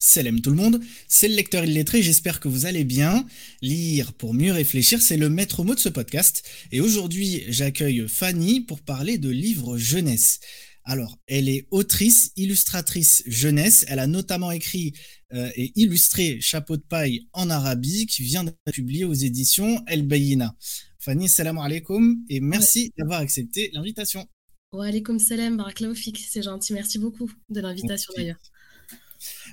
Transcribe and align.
Salam 0.00 0.40
tout 0.40 0.50
le 0.50 0.56
monde, 0.56 0.80
c'est 1.08 1.26
le 1.26 1.34
lecteur 1.34 1.64
illettré, 1.64 2.02
j'espère 2.02 2.38
que 2.38 2.46
vous 2.46 2.66
allez 2.66 2.84
bien. 2.84 3.26
Lire 3.62 4.12
pour 4.12 4.32
mieux 4.32 4.52
réfléchir, 4.52 5.02
c'est 5.02 5.16
le 5.16 5.28
maître 5.28 5.64
mot 5.64 5.74
de 5.74 5.80
ce 5.80 5.88
podcast. 5.88 6.44
Et 6.70 6.80
aujourd'hui, 6.80 7.42
j'accueille 7.48 8.06
Fanny 8.08 8.60
pour 8.60 8.80
parler 8.80 9.18
de 9.18 9.28
livres 9.28 9.76
jeunesse. 9.76 10.38
Alors, 10.84 11.18
elle 11.26 11.48
est 11.48 11.66
autrice, 11.72 12.30
illustratrice 12.36 13.24
jeunesse. 13.26 13.84
Elle 13.88 13.98
a 13.98 14.06
notamment 14.06 14.52
écrit 14.52 14.94
euh, 15.34 15.50
et 15.56 15.72
illustré 15.74 16.40
Chapeau 16.40 16.76
de 16.76 16.82
paille 16.82 17.26
en 17.32 17.50
Arabie, 17.50 18.06
qui 18.06 18.22
vient 18.22 18.44
d'être 18.44 18.56
publié 18.72 19.04
aux 19.04 19.14
éditions 19.14 19.82
El 19.88 20.06
Bayina. 20.06 20.54
Fanny, 21.00 21.28
salam 21.28 21.58
alaikum 21.58 22.24
et 22.28 22.38
merci 22.38 22.92
d'avoir 22.96 23.18
accepté 23.18 23.70
l'invitation. 23.72 24.28
Wa 24.72 24.86
alaikum 24.86 25.18
salam, 25.18 25.56
baraklaoufik, 25.56 26.24
c'est 26.30 26.42
gentil, 26.42 26.72
merci 26.72 26.98
beaucoup 26.98 27.30
de 27.48 27.60
l'invitation 27.60 28.12
d'ailleurs. 28.16 28.38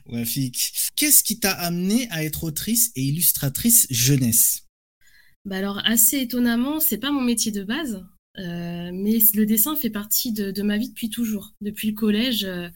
Wafik. 0.07 0.91
Qu'est-ce 0.95 1.23
qui 1.23 1.39
t'a 1.39 1.51
amené 1.51 2.07
à 2.11 2.23
être 2.23 2.43
autrice 2.43 2.91
et 2.95 3.03
illustratrice 3.03 3.87
jeunesse? 3.89 4.67
Bah 5.45 5.57
alors 5.57 5.79
assez 5.85 6.17
étonnamment, 6.17 6.79
c'est 6.79 6.97
pas 6.97 7.11
mon 7.11 7.21
métier 7.21 7.51
de 7.51 7.63
base, 7.63 8.03
euh, 8.39 8.89
mais 8.93 9.19
le 9.35 9.45
dessin 9.45 9.75
fait 9.75 9.91
partie 9.91 10.31
de, 10.31 10.61
ma 10.63 10.77
vie 10.77 10.89
depuis 10.89 11.09
toujours. 11.09 11.53
Depuis 11.61 11.89
le 11.89 11.93
collège, 11.93 12.45
euh, 12.45 12.67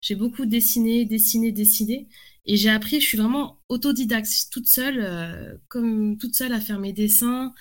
j'ai 0.00 0.14
beaucoup 0.14 0.46
dessiné, 0.46 1.04
dessiné, 1.04 1.52
dessiné, 1.52 2.08
et 2.46 2.56
j'ai 2.56 2.70
appris. 2.70 3.00
Je 3.00 3.06
suis 3.06 3.18
vraiment 3.18 3.60
autodidacte, 3.68 4.48
toute 4.50 4.68
seule, 4.68 5.00
euh, 5.00 5.54
comme 5.68 6.16
toute 6.16 6.34
seule 6.34 6.52
à 6.52 6.60
faire 6.60 6.78
mes 6.78 6.92
dessins. 6.92 7.52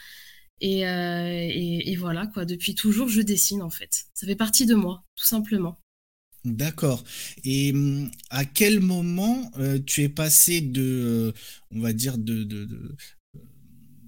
Et, 0.61 0.81
et, 0.81 1.95
voilà 1.97 2.25
quoi. 2.27 2.45
Depuis 2.45 2.73
toujours, 2.73 3.09
je 3.09 3.21
dessine 3.21 3.61
en 3.61 3.69
fait. 3.69 4.05
Ça 4.13 4.25
fait 4.25 4.35
partie 4.35 4.65
de 4.65 4.75
moi, 4.75 5.03
tout 5.17 5.25
simplement. 5.25 5.77
D'accord. 6.45 7.03
Et 7.45 7.71
hum, 7.73 8.11
à 8.29 8.43
quel 8.43 8.81
moment 8.81 9.49
euh, 9.57 9.79
tu 9.85 10.01
es 10.03 10.09
passé 10.09 10.59
de, 10.59 11.33
on 11.71 11.79
va 11.79 11.93
dire, 11.93 12.17
de, 12.17 12.43
de, 12.43 12.95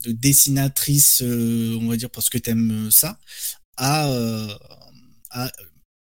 dessinatrice, 0.08 1.22
euh, 1.24 1.78
on 1.82 1.88
va 1.88 1.98
dire 1.98 2.12
parce 2.12 2.30
que 2.30 2.38
tu 2.38 2.50
aimes 2.50 2.92
ça, 2.92 3.18
euh, 3.82 4.48
à, 5.32 5.52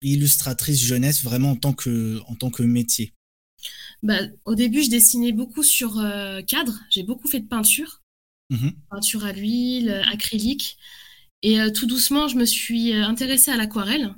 illustratrice 0.02 0.82
jeunesse 0.82 1.24
vraiment 1.24 1.52
en 1.52 1.56
tant 1.56 1.74
que, 1.74 2.20
en 2.28 2.36
tant 2.36 2.50
que 2.50 2.64
métier? 2.64 3.14
Bah, 4.02 4.20
Au 4.46 4.56
début, 4.56 4.82
je 4.84 4.90
dessinais 4.90 5.32
beaucoup 5.32 5.64
sur 5.64 5.94
cadre. 6.48 6.80
J'ai 6.90 7.04
beaucoup 7.04 7.28
fait 7.28 7.42
de 7.42 7.48
peinture, 7.48 8.02
mmh 8.50 8.70
peinture 8.90 9.26
à 9.26 9.34
l'huile, 9.34 10.04
acrylique. 10.12 10.78
Et 11.42 11.58
tout 11.74 11.86
doucement, 11.86 12.30
je 12.30 12.38
me 12.38 12.46
suis 12.46 12.94
intéressée 12.94 13.52
à 13.52 13.58
l'aquarelle. 13.58 14.16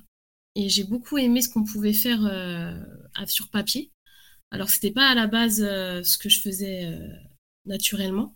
Et 0.56 0.70
j'ai 0.70 0.86
beaucoup 0.86 1.18
aimé 1.18 1.42
ce 1.42 1.50
qu'on 1.50 1.66
pouvait 1.66 1.94
faire 1.94 2.26
euh, 2.26 2.80
sur 3.28 3.50
papier. 3.50 3.92
Alors, 4.52 4.70
c'était 4.70 4.92
pas 4.92 5.10
à 5.10 5.16
la 5.16 5.28
base 5.28 5.62
euh, 5.62 6.02
ce 6.04 6.18
que 6.18 6.30
je 6.30 6.40
faisais 6.40 6.86
euh, 6.86 7.08
naturellement. 7.66 8.36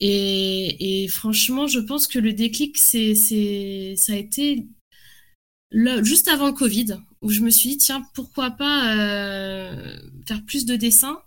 Et, 0.00 1.06
franchement, 1.10 1.66
je 1.66 1.78
pense 1.80 2.06
que 2.08 2.18
le 2.18 2.32
déclic, 2.32 2.76
c'est, 2.76 3.14
ça 3.96 4.12
a 4.12 4.16
été 4.16 4.66
juste 6.02 6.28
avant 6.28 6.46
le 6.46 6.52
Covid, 6.52 6.96
où 7.22 7.30
je 7.30 7.40
me 7.40 7.50
suis 7.50 7.70
dit, 7.70 7.78
tiens, 7.78 8.04
pourquoi 8.14 8.50
pas 8.50 8.94
faire 10.26 10.44
plus 10.46 10.66
de 10.66 10.76
dessins 10.76 11.22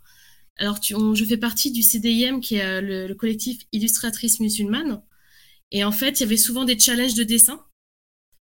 Alors, 0.57 0.79
je 0.83 1.25
fais 1.25 1.37
partie 1.37 1.71
du 1.71 1.81
CDIM, 1.81 2.39
qui 2.41 2.55
est 2.55 2.81
le, 2.81 3.07
le 3.07 3.15
collectif 3.15 3.59
Illustratrice 3.71 4.39
musulmane. 4.39 5.01
Et 5.71 5.83
en 5.83 5.91
fait, 5.91 6.19
il 6.19 6.23
y 6.23 6.25
avait 6.25 6.37
souvent 6.37 6.65
des 6.65 6.77
challenges 6.77 7.15
de 7.15 7.23
dessin. 7.23 7.65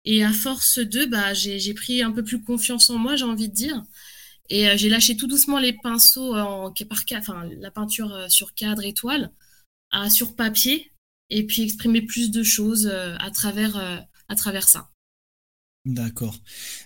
Et 0.06 0.24
à 0.24 0.34
force 0.34 0.80
de, 0.80 1.06
bah, 1.06 1.34
j'ai 1.34 1.74
pris 1.74 2.02
un 2.02 2.12
peu 2.12 2.24
plus 2.24 2.42
confiance 2.44 2.90
en 2.90 2.98
moi, 2.98 3.16
j'ai 3.16 3.26
envie 3.26 3.50
de 3.50 3.54
dire. 3.54 3.84
Et 4.50 4.68
euh, 4.68 4.76
j'ai 4.76 4.90
lâché 4.90 5.16
tout 5.16 5.28
doucement 5.28 5.60
les 5.60 5.74
pinceaux 5.74 6.36
en, 6.36 6.74
par 6.74 7.00
enfin, 7.18 7.48
la 7.58 7.72
peinture 7.72 8.14
euh, 8.14 8.28
sur 8.28 8.54
cadre 8.54 8.84
et 8.84 8.94
toile, 8.94 9.32
à, 9.92 10.10
sur 10.10 10.36
papier, 10.36 10.92
et 11.30 11.46
puis 11.46 11.64
exprimer 11.64 12.02
plus 12.02 12.32
de 12.32 12.44
choses 12.44 12.88
euh, 12.88 13.16
à, 13.20 13.32
travers, 13.32 13.78
à 14.28 14.36
travers 14.36 14.68
ça. 14.68 14.90
D'accord. 15.86 16.38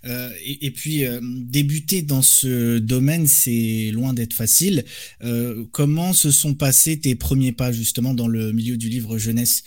Euh, 0.05 0.31
et, 0.41 0.71
puis, 0.71 1.03
euh, 1.03 1.19
débuter 1.21 2.01
dans 2.01 2.21
ce 2.21 2.77
domaine, 2.77 3.27
c'est 3.27 3.91
loin 3.91 4.13
d'être 4.13 4.33
facile. 4.33 4.85
Euh, 5.21 5.65
comment 5.73 6.13
se 6.13 6.31
sont 6.31 6.53
passés 6.53 7.01
tes 7.01 7.15
premiers 7.15 7.51
pas 7.51 7.73
justement 7.73 8.13
dans 8.13 8.29
le 8.29 8.53
milieu 8.53 8.77
du 8.77 8.87
livre 8.87 9.17
jeunesse? 9.17 9.63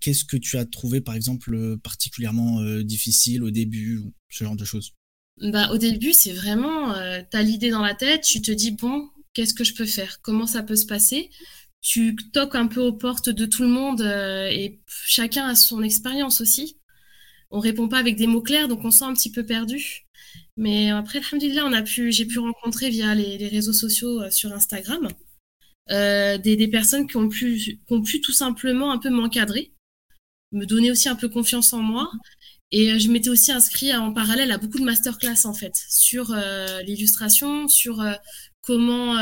Qu'est-ce 0.00 0.24
que 0.24 0.38
tu 0.38 0.56
as 0.56 0.64
trouvé, 0.64 1.02
par 1.02 1.14
exemple, 1.14 1.76
particulièrement 1.82 2.62
difficile 2.82 3.42
au 3.42 3.50
début, 3.50 3.98
ou 3.98 4.14
ce 4.30 4.44
genre 4.44 4.56
de 4.56 4.64
choses? 4.64 4.92
Bah, 5.42 5.70
Au 5.72 5.76
début, 5.76 6.14
c'est 6.14 6.32
vraiment, 6.32 6.94
tu 7.30 7.36
as 7.36 7.42
l'idée 7.42 7.70
dans 7.70 7.82
la 7.82 7.94
tête, 7.94 8.22
tu 8.22 8.40
te 8.40 8.52
dis, 8.52 8.70
bon, 8.70 9.10
qu'est-ce 9.34 9.52
que 9.52 9.64
je 9.64 9.74
peux 9.74 9.86
faire? 9.86 10.20
Comment 10.22 10.46
ça 10.46 10.62
peut 10.62 10.76
se 10.76 10.86
passer? 10.86 11.28
Tu 11.82 12.16
toques 12.32 12.54
un 12.54 12.68
peu 12.68 12.80
aux 12.80 12.92
portes 12.92 13.28
de 13.28 13.44
tout 13.44 13.62
le 13.62 13.68
monde 13.68 14.00
et 14.00 14.80
chacun 14.86 15.48
a 15.48 15.54
son 15.54 15.82
expérience 15.82 16.40
aussi 16.40 16.78
on 17.52 17.60
répond 17.60 17.86
pas 17.86 17.98
avec 17.98 18.16
des 18.16 18.26
mots 18.26 18.42
clairs, 18.42 18.66
donc 18.66 18.84
on 18.84 18.90
sent 18.90 19.04
un 19.04 19.14
petit 19.14 19.30
peu 19.30 19.44
perdu. 19.44 20.06
Mais 20.56 20.90
après, 20.90 21.18
alhamdulillah, 21.18 21.64
on 21.66 21.72
a 21.72 21.82
pu, 21.82 22.12
j'ai 22.12 22.26
pu 22.26 22.38
rencontrer 22.38 22.90
via 22.90 23.14
les, 23.14 23.48
réseaux 23.48 23.72
sociaux 23.72 24.22
euh, 24.22 24.30
sur 24.30 24.52
Instagram 24.52 25.08
euh, 25.90 26.38
des, 26.38 26.68
personnes 26.68 27.06
qui 27.06 27.16
ont, 27.16 27.28
pu, 27.28 27.78
tout 28.22 28.32
simplement 28.32 28.92
un 28.92 28.98
peu 28.98 29.10
m'encadrer, 29.10 29.72
me 30.52 30.64
donner 30.66 30.90
aussi 30.90 31.08
un 31.08 31.16
peu 31.16 31.28
confiance 31.28 31.72
en 31.72 31.82
moi. 31.82 32.10
Et 32.70 32.92
euh, 32.92 32.98
je 32.98 33.08
m'étais 33.08 33.28
aussi 33.30 33.52
inscrit 33.52 33.94
en 33.94 34.12
parallèle 34.12 34.50
à 34.50 34.58
beaucoup 34.58 34.78
de 34.78 34.84
masterclass 34.84 35.44
en 35.44 35.54
fait 35.54 35.76
sur 35.90 36.34
l'illustration, 36.84 37.68
sur 37.68 38.02
comment 38.62 39.16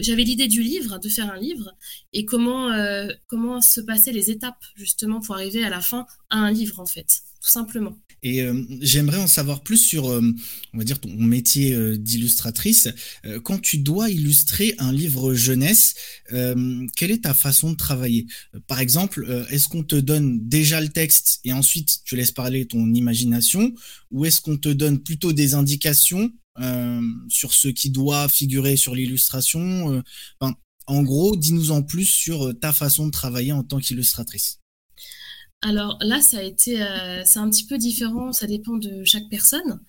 j'avais 0.00 0.24
l'idée 0.24 0.48
du 0.48 0.62
livre, 0.62 0.98
de 0.98 1.08
faire 1.08 1.32
un 1.32 1.38
livre, 1.38 1.72
et 2.12 2.24
comment 2.26 2.70
comment 3.26 3.60
se 3.62 3.80
passaient 3.80 4.12
les 4.12 4.30
étapes 4.30 4.62
justement 4.76 5.20
pour 5.20 5.34
arriver 5.36 5.64
à 5.64 5.70
la 5.70 5.80
fin 5.80 6.06
à 6.30 6.38
un 6.38 6.50
livre 6.50 6.80
en 6.80 6.86
fait 6.86 7.22
tout 7.40 7.50
simplement. 7.50 7.96
Et 8.22 8.42
euh, 8.42 8.64
j'aimerais 8.80 9.18
en 9.18 9.26
savoir 9.26 9.62
plus 9.62 9.78
sur, 9.78 10.10
euh, 10.10 10.20
on 10.74 10.78
va 10.78 10.84
dire, 10.84 10.98
ton 10.98 11.14
métier 11.14 11.72
euh, 11.74 11.96
d'illustratrice. 11.96 12.88
quand 13.44 13.60
tu 13.60 13.78
dois 13.78 14.10
illustrer 14.10 14.74
un 14.78 14.92
livre 14.92 15.34
jeunesse, 15.34 15.94
quelle 16.96 17.10
est 17.10 17.24
ta 17.24 17.34
façon 17.34 17.72
de 17.72 17.76
travailler? 17.76 18.26
Par 18.66 18.80
exemple, 18.80 19.46
est-ce 19.50 19.68
qu'on 19.68 19.82
te 19.82 19.96
donne 19.96 20.48
déjà 20.48 20.80
le 20.80 20.88
texte 20.88 21.40
et 21.44 21.52
ensuite 21.52 22.00
tu 22.04 22.16
laisses 22.16 22.32
parler 22.32 22.66
ton 22.66 22.92
imagination, 22.92 23.72
ou 24.10 24.24
est-ce 24.24 24.40
qu'on 24.40 24.56
te 24.56 24.68
donne 24.68 25.00
plutôt 25.00 25.32
des 25.32 25.54
indications 25.54 26.32
sur 27.28 27.52
ce 27.54 27.68
qui 27.68 27.90
doit 27.90 28.28
figurer 28.28 28.76
sur 28.76 28.94
l'illustration? 28.94 30.02
En 30.86 31.02
gros, 31.02 31.36
dis-nous 31.36 31.70
en 31.70 31.82
plus 31.82 32.06
sur 32.06 32.58
ta 32.58 32.72
façon 32.72 33.06
de 33.06 33.12
travailler 33.12 33.52
en 33.52 33.62
tant 33.62 33.78
qu'illustratrice. 33.78 34.60
Alors 35.62 35.98
là, 36.00 36.20
ça 36.20 36.38
a 36.38 36.42
été, 36.42 36.82
euh, 36.82 37.22
c'est 37.24 37.38
un 37.40 37.50
petit 37.50 37.66
peu 37.66 37.78
différent, 37.78 38.32
ça 38.32 38.46
dépend 38.46 38.76
de 38.76 39.04
chaque 39.04 39.28
personne. 39.28 39.80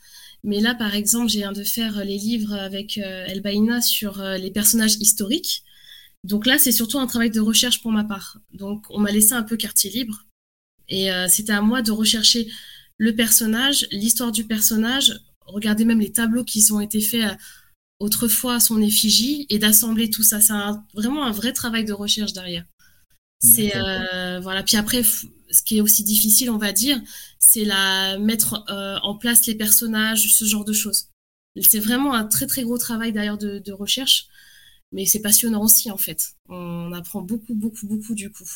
Mais 0.43 0.59
là, 0.61 0.73
par 0.73 0.95
exemple, 0.95 1.29
j'ai 1.29 1.39
viens 1.39 1.51
de 1.51 1.63
faire 1.63 2.03
les 2.03 2.17
livres 2.17 2.53
avec 2.53 2.97
euh, 2.97 3.25
El 3.27 3.41
Baïna 3.41 3.81
sur 3.81 4.19
euh, 4.21 4.37
les 4.37 4.51
personnages 4.51 4.95
historiques. 4.95 5.63
Donc 6.23 6.45
là, 6.45 6.57
c'est 6.57 6.71
surtout 6.71 6.99
un 6.99 7.07
travail 7.07 7.29
de 7.29 7.39
recherche 7.39 7.81
pour 7.81 7.91
ma 7.91 8.03
part. 8.03 8.39
Donc 8.53 8.85
on 8.89 8.99
m'a 8.99 9.11
laissé 9.11 9.33
un 9.33 9.43
peu 9.43 9.57
quartier 9.57 9.91
libre. 9.91 10.25
Et 10.89 11.09
c'était 11.29 11.53
à 11.53 11.61
moi 11.61 11.83
de 11.83 11.91
rechercher 11.91 12.51
le 12.97 13.15
personnage, 13.15 13.87
l'histoire 13.91 14.31
du 14.31 14.45
personnage, 14.45 15.19
regarder 15.45 15.85
même 15.85 15.99
les 15.99 16.11
tableaux 16.11 16.43
qui 16.43 16.65
ont 16.71 16.81
été 16.81 16.99
faits 16.99 17.37
autrefois 17.99 18.55
à 18.55 18.59
son 18.59 18.81
effigie 18.81 19.45
et 19.49 19.59
d'assembler 19.59 20.09
tout 20.09 20.23
ça. 20.23 20.41
C'est 20.41 20.53
vraiment 20.95 21.23
un 21.25 21.31
vrai 21.31 21.53
travail 21.53 21.85
de 21.85 21.93
recherche 21.93 22.33
derrière. 22.33 22.65
C'est 23.39 23.71
voilà. 24.41 24.63
Puis 24.63 24.77
après, 24.77 25.03
ce 25.51 25.63
qui 25.63 25.77
est 25.77 25.81
aussi 25.81 26.03
difficile, 26.03 26.49
on 26.49 26.57
va 26.57 26.71
dire, 26.71 27.01
c'est 27.39 27.65
la 27.65 28.17
mettre 28.19 28.63
euh, 28.69 28.97
en 29.01 29.15
place 29.15 29.45
les 29.47 29.55
personnages, 29.55 30.33
ce 30.33 30.45
genre 30.45 30.65
de 30.65 30.73
choses. 30.73 31.09
C'est 31.61 31.79
vraiment 31.79 32.13
un 32.13 32.25
très 32.25 32.47
très 32.47 32.63
gros 32.63 32.77
travail 32.77 33.11
d'ailleurs 33.11 33.37
de, 33.37 33.71
recherche, 33.71 34.27
mais 34.91 35.05
c'est 35.05 35.21
passionnant 35.21 35.63
aussi 35.63 35.89
en 35.91 35.97
fait. 35.97 36.35
On 36.47 36.91
apprend 36.93 37.21
beaucoup 37.21 37.55
beaucoup 37.55 37.87
beaucoup 37.87 38.15
du 38.15 38.29
coup. 38.29 38.47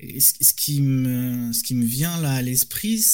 Et 0.00 0.20
ce, 0.20 0.54
qui 0.54 0.80
me, 0.80 1.52
ce 1.52 1.62
qui 1.62 1.74
me 1.74 1.84
vient 1.84 2.18
là 2.22 2.34
à 2.34 2.42
l'esprit, 2.42 3.04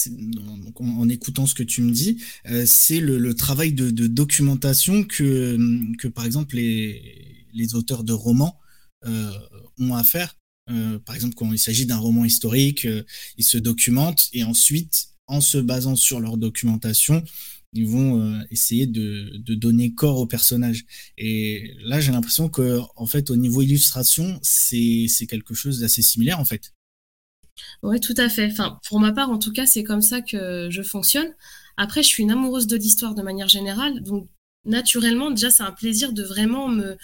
en, 0.79 1.09
écoutant 1.09 1.47
ce 1.47 1.57
que 1.57 1.65
tu 1.65 1.83
me 1.83 1.91
dis, 1.91 2.23
euh, 2.47 2.65
c'est 2.67 3.01
le, 3.01 3.35
travail 3.35 3.73
de, 3.73 4.07
documentation 4.07 5.03
que, 5.03 5.59
que, 5.97 6.07
par 6.07 6.25
exemple, 6.25 6.55
les, 6.55 7.47
les 7.53 7.75
auteurs 7.75 8.05
de 8.05 8.13
romans 8.13 8.61
euh, 9.07 9.33
ont 9.81 9.97
à 9.97 10.05
faire 10.05 10.37
euh, 10.71 10.99
par 10.99 11.15
exemple, 11.15 11.35
quand 11.35 11.53
il 11.53 11.59
s'agit 11.59 11.87
d'un 11.87 11.99
roman 11.99 12.25
historique, 12.25 12.85
euh, 12.85 13.03
ils 13.37 13.45
se 13.45 13.59
documentent 13.59 14.29
et 14.33 14.45
ensuite, 14.45 15.09
en 15.27 15.41
se 15.41 15.59
basant 15.59 15.97
sur 15.97 16.21
leur 16.21 16.37
documentation, 16.37 17.25
ils 17.73 17.87
vont 17.87 18.21
euh, 18.21 18.43
essayer 18.51 18.87
de, 18.87 19.33
donner 19.55 19.95
corps 19.95 20.19
au 20.19 20.27
personnage. 20.27 20.85
Et 21.19 21.75
là, 21.85 22.01
j'ai 22.01 22.13
l'impression 22.13 22.49
que, 22.49 22.81
en 22.97 23.07
fait, 23.07 23.31
au 23.31 23.37
niveau 23.37 23.63
illustration, 23.63 24.39
c'est 24.43 25.09
quelque 25.29 25.55
chose 25.55 25.81
d'assez 25.81 26.03
similaire, 26.03 26.39
en 26.39 26.45
fait. 26.45 26.73
Oui, 27.83 28.01
tout 28.01 28.15
à 28.17 28.29
fait. 28.29 28.51
Enfin, 28.51 28.79
pour 28.89 29.01
ma 29.01 29.13
part, 29.13 29.31
en 29.31 29.39
tout 29.39 29.53
cas, 29.53 29.67
c'est 29.67 29.85
comme 29.85 30.03
ça 30.03 30.21
que 30.21 30.69
je 30.71 30.83
fonctionne. 30.83 31.35
Après, 31.77 32.03
je 32.03 32.09
suis 32.09 32.23
une 32.23 32.31
amoureuse 32.31 32.67
de 32.67 32.77
l'histoire 32.77 33.15
de 33.15 33.23
manière 33.23 33.49
générale, 33.49 34.03
donc 34.03 34.29
naturellement, 34.65 35.31
déjà, 35.31 35.51
c'est 35.51 35.63
un 35.63 35.73
plaisir 35.73 36.13
de 36.13 36.23
vraiment 36.23 36.69
me, 36.69 36.97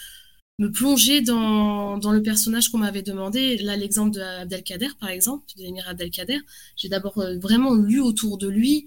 me 0.59 0.69
plonger 0.69 1.21
dans, 1.21 1.97
dans 1.97 2.11
le 2.11 2.21
personnage 2.21 2.69
qu'on 2.69 2.79
m'avait 2.79 3.01
demandé. 3.01 3.57
Là, 3.57 3.77
l'exemple 3.77 4.11
d'Abdelkader, 4.11 4.89
par 4.99 5.09
exemple, 5.09 5.45
de 5.57 5.63
l'émir 5.63 5.87
Abdelkader, 5.87 6.39
j'ai 6.75 6.89
d'abord 6.89 7.17
euh, 7.17 7.39
vraiment 7.39 7.73
lu 7.73 7.99
autour 8.01 8.37
de 8.37 8.47
lui. 8.47 8.85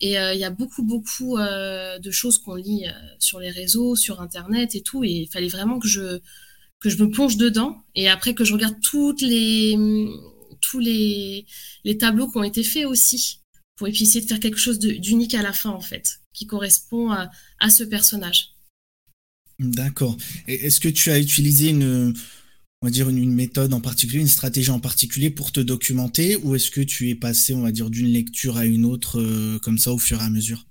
Et 0.00 0.18
euh, 0.18 0.34
il 0.34 0.40
y 0.40 0.44
a 0.44 0.50
beaucoup, 0.50 0.82
beaucoup 0.82 1.38
euh, 1.38 2.00
de 2.00 2.10
choses 2.10 2.38
qu'on 2.38 2.56
lit 2.56 2.86
sur 3.20 3.38
les 3.38 3.50
réseaux, 3.50 3.94
sur 3.94 4.20
Internet 4.20 4.74
et 4.74 4.82
tout. 4.82 5.04
Et 5.04 5.10
il 5.10 5.28
fallait 5.28 5.48
vraiment 5.48 5.78
que 5.78 5.86
je, 5.86 6.18
que 6.80 6.90
je 6.90 7.00
me 7.02 7.08
plonge 7.08 7.36
dedans. 7.36 7.80
Et 7.94 8.08
après, 8.08 8.34
que 8.34 8.44
je 8.44 8.52
regarde 8.52 8.74
toutes 8.82 9.22
les, 9.22 9.78
tous 10.60 10.80
les, 10.80 11.46
les 11.84 11.98
tableaux 11.98 12.28
qui 12.28 12.36
ont 12.36 12.42
été 12.42 12.64
faits 12.64 12.86
aussi. 12.86 13.38
Pour 13.76 13.86
essayer 13.86 14.20
de 14.20 14.26
faire 14.26 14.40
quelque 14.40 14.58
chose 14.58 14.78
d'unique 14.78 15.34
à 15.34 15.42
la 15.42 15.52
fin, 15.52 15.70
en 15.70 15.80
fait, 15.80 16.20
qui 16.32 16.46
correspond 16.46 17.10
à 17.10 17.70
ce 17.70 17.84
personnage. 17.84 18.51
D'accord. 19.62 20.16
Est-ce 20.48 20.80
que 20.80 20.88
tu 20.88 21.10
as 21.10 21.18
utilisé 21.18 21.70
une, 21.70 22.14
on 22.82 22.86
va 22.86 22.90
dire 22.90 23.08
une, 23.08 23.32
méthode 23.32 23.72
en 23.72 23.80
particulier, 23.80 24.20
une 24.20 24.28
stratégie 24.28 24.70
en 24.70 24.80
particulier 24.80 25.30
pour 25.30 25.52
te 25.52 25.60
documenter, 25.60 26.36
ou 26.36 26.56
est-ce 26.56 26.70
que 26.70 26.80
tu 26.80 27.10
es 27.10 27.14
passé, 27.14 27.54
on 27.54 27.62
va 27.62 27.70
dire, 27.70 27.90
d'une 27.90 28.08
lecture 28.08 28.56
à 28.56 28.66
une 28.66 28.84
autre 28.84 29.20
euh, 29.20 29.58
comme 29.60 29.78
ça 29.78 29.92
au 29.92 29.98
fur 29.98 30.20
et 30.20 30.24
à 30.24 30.30
mesure? 30.30 30.66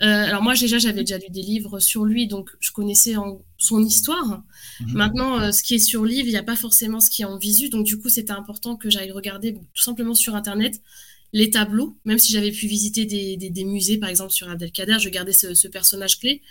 Euh, 0.00 0.26
alors 0.26 0.44
moi 0.44 0.54
déjà 0.54 0.78
j'avais 0.78 1.00
déjà 1.00 1.18
lu 1.18 1.28
des 1.30 1.42
livres 1.42 1.80
sur 1.80 2.04
lui 2.04 2.28
donc 2.28 2.50
je 2.60 2.70
connaissais 2.70 3.14
son 3.56 3.84
histoire. 3.84 4.44
Mhm. 4.80 4.92
Maintenant 4.92 5.40
euh, 5.40 5.50
ce 5.50 5.64
qui 5.64 5.74
est 5.74 5.80
sur 5.80 6.04
livre 6.04 6.28
il 6.28 6.30
n'y 6.30 6.36
a 6.36 6.44
pas 6.44 6.54
forcément 6.54 7.00
ce 7.00 7.10
qui 7.10 7.22
est 7.22 7.24
en 7.24 7.36
visu 7.36 7.68
donc 7.68 7.84
du 7.84 7.98
coup 7.98 8.08
c'était 8.08 8.30
important 8.30 8.76
que 8.76 8.90
j'aille 8.90 9.10
regarder 9.10 9.54
tout 9.54 9.82
simplement 9.82 10.14
sur 10.14 10.36
internet 10.36 10.80
les 11.32 11.50
tableaux 11.50 11.98
même 12.04 12.20
si 12.20 12.30
j'avais 12.30 12.52
pu 12.52 12.68
visiter 12.68 13.06
des, 13.06 13.64
musées 13.64 13.98
par 13.98 14.08
exemple 14.08 14.30
sur 14.30 14.48
Abdelkader 14.48 14.98
je 15.00 15.08
gardais 15.08 15.32
ce 15.32 15.66
personnage 15.66 16.20
clé 16.20 16.42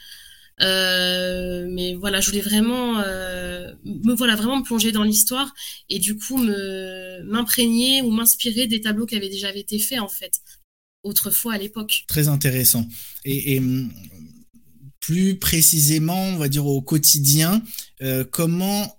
euh, 0.61 1.67
mais 1.69 1.93
voilà, 1.93 2.19
je 2.19 2.29
voulais 2.29 2.41
vraiment 2.41 2.99
euh, 2.99 3.73
me 3.83 4.15
voilà 4.15 4.35
vraiment 4.35 4.57
me 4.57 4.63
plonger 4.63 4.91
dans 4.91 5.03
l'histoire 5.03 5.53
et 5.89 5.99
du 5.99 6.17
coup 6.17 6.37
me 6.37 7.23
m'imprégner 7.23 8.01
ou 8.01 8.11
m'inspirer 8.11 8.67
des 8.67 8.81
tableaux 8.81 9.05
qui 9.05 9.15
avaient 9.15 9.29
déjà 9.29 9.53
été 9.53 9.77
faits 9.77 9.99
en 9.99 10.07
fait 10.07 10.41
autrefois 11.03 11.53
à 11.53 11.57
l'époque. 11.57 12.03
Très 12.07 12.27
intéressant. 12.27 12.87
Et, 13.23 13.59
hum, 13.59 13.91
plus 14.99 15.37
précisément, 15.37 16.21
on 16.29 16.37
va 16.37 16.49
dire 16.49 16.65
au 16.65 16.81
quotidien, 16.81 17.61
euh, 18.01 18.25
comment 18.29 18.93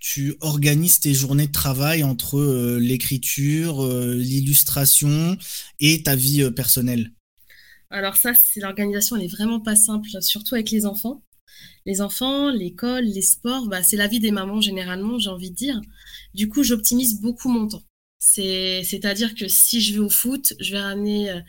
tu 0.00 0.36
organises 0.42 1.00
tes 1.00 1.12
journées 1.12 1.48
de 1.48 1.52
travail 1.52 2.04
entre 2.04 2.78
l'écriture, 2.78 3.84
l'illustration 4.14 5.36
et 5.80 6.04
ta 6.04 6.14
vie 6.14 6.48
personnelle? 6.52 7.10
Alors 7.90 8.16
ça, 8.16 8.32
c'est 8.34 8.60
l'organisation, 8.60 9.16
elle 9.16 9.24
est 9.24 9.26
vraiment 9.26 9.60
pas 9.60 9.76
simple, 9.76 10.08
surtout 10.20 10.54
avec 10.54 10.70
les 10.70 10.86
enfants. 10.86 11.24
Les 11.86 12.00
enfants, 12.00 12.50
l'école, 12.50 13.04
les 13.04 13.22
sports, 13.22 13.66
bah, 13.68 13.82
c'est 13.82 13.96
la 13.96 14.06
vie 14.06 14.20
des 14.20 14.30
mamans 14.30 14.60
généralement, 14.60 15.18
j'ai 15.18 15.30
envie 15.30 15.50
de 15.50 15.56
dire. 15.56 15.80
Du 16.34 16.48
coup, 16.48 16.62
j'optimise 16.62 17.20
beaucoup 17.20 17.48
mon 17.48 17.68
temps. 17.68 17.82
C'est-à-dire 18.20 19.34
que 19.34 19.48
si 19.48 19.80
je 19.80 19.94
vais 19.94 19.98
au 20.00 20.10
foot, 20.10 20.54
je 20.60 20.72
vais 20.72 20.80
ramener 20.80 21.30
euh, 21.30 21.40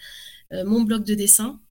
euh, 0.53 0.65
mon 0.65 0.81
bloc 0.81 1.03
de 1.03 1.15
dessin 1.15 1.61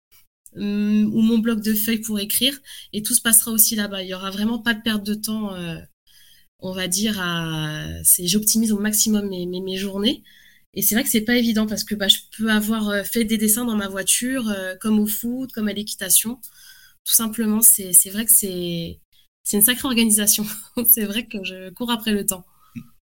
hum, 0.56 1.12
ou 1.14 1.22
mon 1.22 1.38
bloc 1.38 1.60
de 1.62 1.74
feuilles 1.74 2.00
pour 2.00 2.20
écrire, 2.20 2.58
et 2.92 3.02
tout 3.02 3.14
se 3.14 3.22
passera 3.22 3.50
aussi 3.52 3.76
là-bas. 3.76 4.02
Il 4.02 4.08
y 4.08 4.14
aura 4.14 4.30
vraiment 4.30 4.58
pas 4.60 4.74
de 4.74 4.82
perte 4.82 5.04
de 5.04 5.14
temps, 5.14 5.54
euh, 5.54 5.78
on 6.60 6.72
va 6.72 6.88
dire. 6.88 7.14
J'optimise 8.20 8.72
au 8.72 8.78
maximum 8.78 9.28
mes 9.28 9.76
journées. 9.76 10.22
Et 10.74 10.82
c'est 10.82 10.94
vrai 10.94 11.02
que 11.02 11.10
c'est 11.10 11.22
pas 11.22 11.36
évident 11.36 11.66
parce 11.66 11.84
que 11.84 11.94
bah, 11.94 12.08
je 12.08 12.18
peux 12.36 12.50
avoir 12.50 12.88
euh, 12.90 13.02
fait 13.02 13.24
des 13.24 13.38
dessins 13.38 13.64
dans 13.64 13.76
ma 13.76 13.88
voiture, 13.88 14.48
euh, 14.48 14.76
comme 14.76 15.00
au 15.00 15.06
foot, 15.06 15.50
comme 15.52 15.68
à 15.68 15.72
l'équitation. 15.72 16.36
Tout 17.04 17.14
simplement, 17.14 17.60
c'est 17.60 17.92
vrai 18.10 18.24
que 18.24 18.30
c'est 18.30 19.00
une 19.52 19.62
sacrée 19.62 19.88
organisation. 19.88 20.46
c'est 20.88 21.04
vrai 21.04 21.26
que 21.26 21.42
je 21.44 21.70
cours 21.70 21.90
après 21.90 22.12
le 22.12 22.24
temps. 22.24 22.44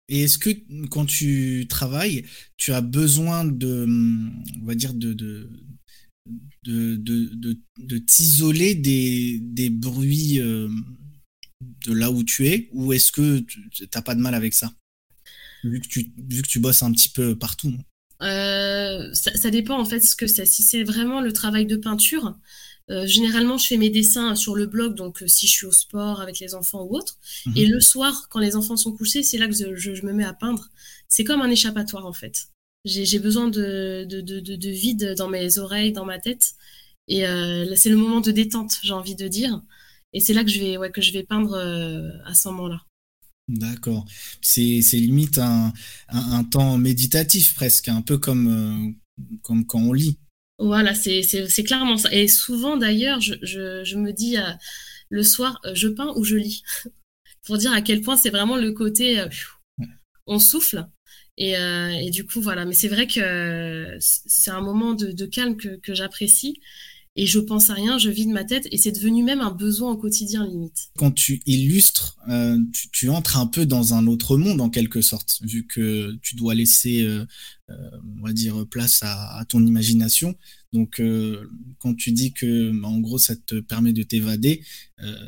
Et 0.07 0.23
est-ce 0.23 0.37
que 0.37 0.49
quand 0.89 1.05
tu 1.05 1.65
travailles, 1.69 2.25
tu 2.57 2.73
as 2.73 2.81
besoin 2.81 3.45
de, 3.45 3.85
on 4.61 4.65
va 4.65 4.75
dire, 4.75 4.93
de, 4.93 5.13
de, 5.13 5.49
de, 6.63 6.95
de, 6.97 7.59
de 7.79 7.97
t'isoler 7.97 8.75
des, 8.75 9.39
des 9.41 9.69
bruits 9.69 10.39
euh, 10.39 10.69
de 11.85 11.93
là 11.93 12.11
où 12.11 12.23
tu 12.23 12.47
es? 12.47 12.69
Ou 12.73 12.93
est-ce 12.93 13.11
que 13.11 13.39
tu 13.39 13.87
n'as 13.93 14.01
pas 14.01 14.15
de 14.15 14.21
mal 14.21 14.35
avec 14.35 14.53
ça? 14.53 14.73
Vu 15.63 15.79
que 15.79 15.87
tu, 15.87 16.11
vu 16.17 16.41
que 16.41 16.47
tu 16.47 16.59
bosses 16.59 16.83
un 16.83 16.91
petit 16.91 17.09
peu 17.09 17.37
partout 17.37 17.73
euh, 18.21 19.11
ça, 19.13 19.49
dépend 19.49 19.79
en 19.79 19.85
fait 19.85 19.99
ce 20.01 20.15
que 20.15 20.27
c'est. 20.27 20.45
Si 20.45 20.63
c'est 20.63 20.83
vraiment 20.83 21.21
le 21.21 21.33
travail 21.33 21.65
de 21.65 21.75
peinture, 21.75 22.35
euh, 22.89 23.05
généralement 23.07 23.57
je 23.57 23.67
fais 23.67 23.77
mes 23.77 23.89
dessins 23.89 24.35
sur 24.35 24.55
le 24.55 24.67
blog, 24.67 24.95
donc 24.95 25.23
euh, 25.23 25.27
si 25.27 25.47
je 25.47 25.51
suis 25.51 25.65
au 25.65 25.71
sport 25.71 26.21
avec 26.21 26.39
les 26.39 26.53
enfants 26.53 26.83
ou 26.83 26.95
autre. 26.95 27.17
Mhm. 27.47 27.53
Et 27.57 27.65
le 27.65 27.79
soir, 27.79 28.27
quand 28.29 28.39
les 28.39 28.55
enfants 28.55 28.77
sont 28.77 28.95
couchés, 28.95 29.23
c'est 29.23 29.37
là 29.37 29.47
que 29.47 29.53
je, 29.53 30.05
me 30.05 30.13
mets 30.13 30.23
à 30.25 30.33
peindre. 30.33 30.69
C'est 31.07 31.23
comme 31.23 31.41
un 31.41 31.49
échappatoire 31.49 32.05
en 32.05 32.13
fait. 32.13 32.47
J'ai 32.85 33.19
besoin 33.19 33.47
de, 33.47 34.05
de, 34.09 34.21
de, 34.21 34.39
de, 34.39 34.69
vide 34.69 35.13
dans 35.15 35.27
mes 35.29 35.59
oreilles, 35.59 35.91
dans 35.91 36.05
ma 36.05 36.17
tête. 36.19 36.53
Et 37.07 37.23
c'est 37.75 37.89
le 37.89 37.95
moment 37.95 38.21
de 38.21 38.31
détente, 38.31 38.73
j'ai 38.81 38.93
envie 38.93 39.15
de 39.15 39.27
dire. 39.27 39.61
Et 40.13 40.19
c'est 40.19 40.33
là 40.33 40.43
que 40.43 40.49
je 40.49 40.59
vais, 40.59 40.77
ouais, 40.77 40.91
que 40.91 41.01
je 41.01 41.13
vais 41.13 41.21
peindre 41.23 41.55
à 42.25 42.33
ce 42.33 42.47
moment-là. 42.49 42.81
D'accord. 43.47 44.05
C'est 44.41 44.81
limite 44.93 45.37
un, 45.37 45.73
un, 46.09 46.43
temps 46.43 46.77
méditatif 46.77 47.53
presque, 47.53 47.89
un 47.89 48.01
peu 48.01 48.17
comme, 48.17 48.47
euh, 48.47 49.25
comme 49.41 49.65
quand 49.65 49.81
on 49.81 49.93
lit. 49.93 50.17
Voilà, 50.59 50.93
c'est 50.93 51.63
clairement 51.65 51.97
ça. 51.97 52.13
Et 52.13 52.27
souvent 52.27 52.77
d'ailleurs, 52.77 53.19
je, 53.19 53.33
je, 53.41 53.83
je, 53.83 53.97
me 53.97 54.13
dis 54.13 54.37
euh, 54.37 54.51
le 55.09 55.23
soir, 55.23 55.59
euh, 55.65 55.71
je 55.73 55.87
peins 55.87 56.13
ou 56.15 56.23
je 56.23 56.37
lis? 56.37 56.63
Pour 57.45 57.57
dire 57.57 57.73
à 57.73 57.81
quel 57.81 58.01
point 58.01 58.15
c'est 58.15 58.29
vraiment 58.29 58.55
le 58.55 58.71
côté, 58.71 59.25
on 60.27 60.37
souffle. 60.37 60.87
Et, 61.37 61.53
et, 61.53 62.11
du 62.11 62.23
coup, 62.27 62.39
voilà. 62.39 62.65
Mais 62.65 62.73
c'est 62.75 62.87
vrai 62.87 63.07
que 63.07 63.97
c'est 63.99 64.51
un 64.51 64.61
moment 64.61 64.93
de, 64.93 65.11
de 65.11 65.25
calme 65.25 65.57
que, 65.57 65.77
que 65.77 65.95
j'apprécie 65.95 66.61
et 67.17 67.25
je 67.25 67.39
pense 67.39 67.69
à 67.69 67.73
rien, 67.73 67.97
je 67.97 68.09
vide 68.09 68.29
ma 68.29 68.45
tête 68.45 68.67
et 68.71 68.77
c'est 68.77 68.93
devenu 68.93 69.21
même 69.21 69.41
un 69.41 69.51
besoin 69.51 69.91
au 69.91 69.97
quotidien 69.97 70.47
limite. 70.47 70.91
Quand 70.97 71.11
tu 71.11 71.41
illustres, 71.45 72.17
euh, 72.29 72.57
tu, 72.93 73.09
entres 73.09 73.37
un 73.37 73.47
peu 73.47 73.65
dans 73.65 73.93
un 73.93 74.07
autre 74.07 74.37
monde 74.37 74.61
en 74.61 74.69
quelque 74.69 75.01
sorte, 75.01 75.39
vu 75.41 75.67
que 75.67 76.17
tu 76.21 76.35
dois 76.35 76.55
laisser, 76.55 77.01
euh, 77.01 77.25
euh, 77.69 77.75
on 78.17 78.25
va 78.25 78.31
dire, 78.31 78.65
place 78.69 79.01
à, 79.03 79.43
ton 79.49 79.65
imagination. 79.65 80.37
Donc, 80.71 81.01
quand 81.79 81.93
tu 81.95 82.13
dis 82.13 82.31
que, 82.31 82.71
en 82.85 82.99
gros, 82.99 83.17
ça 83.17 83.35
te 83.35 83.59
permet 83.59 83.91
de 83.91 84.03
t'évader, 84.03 84.63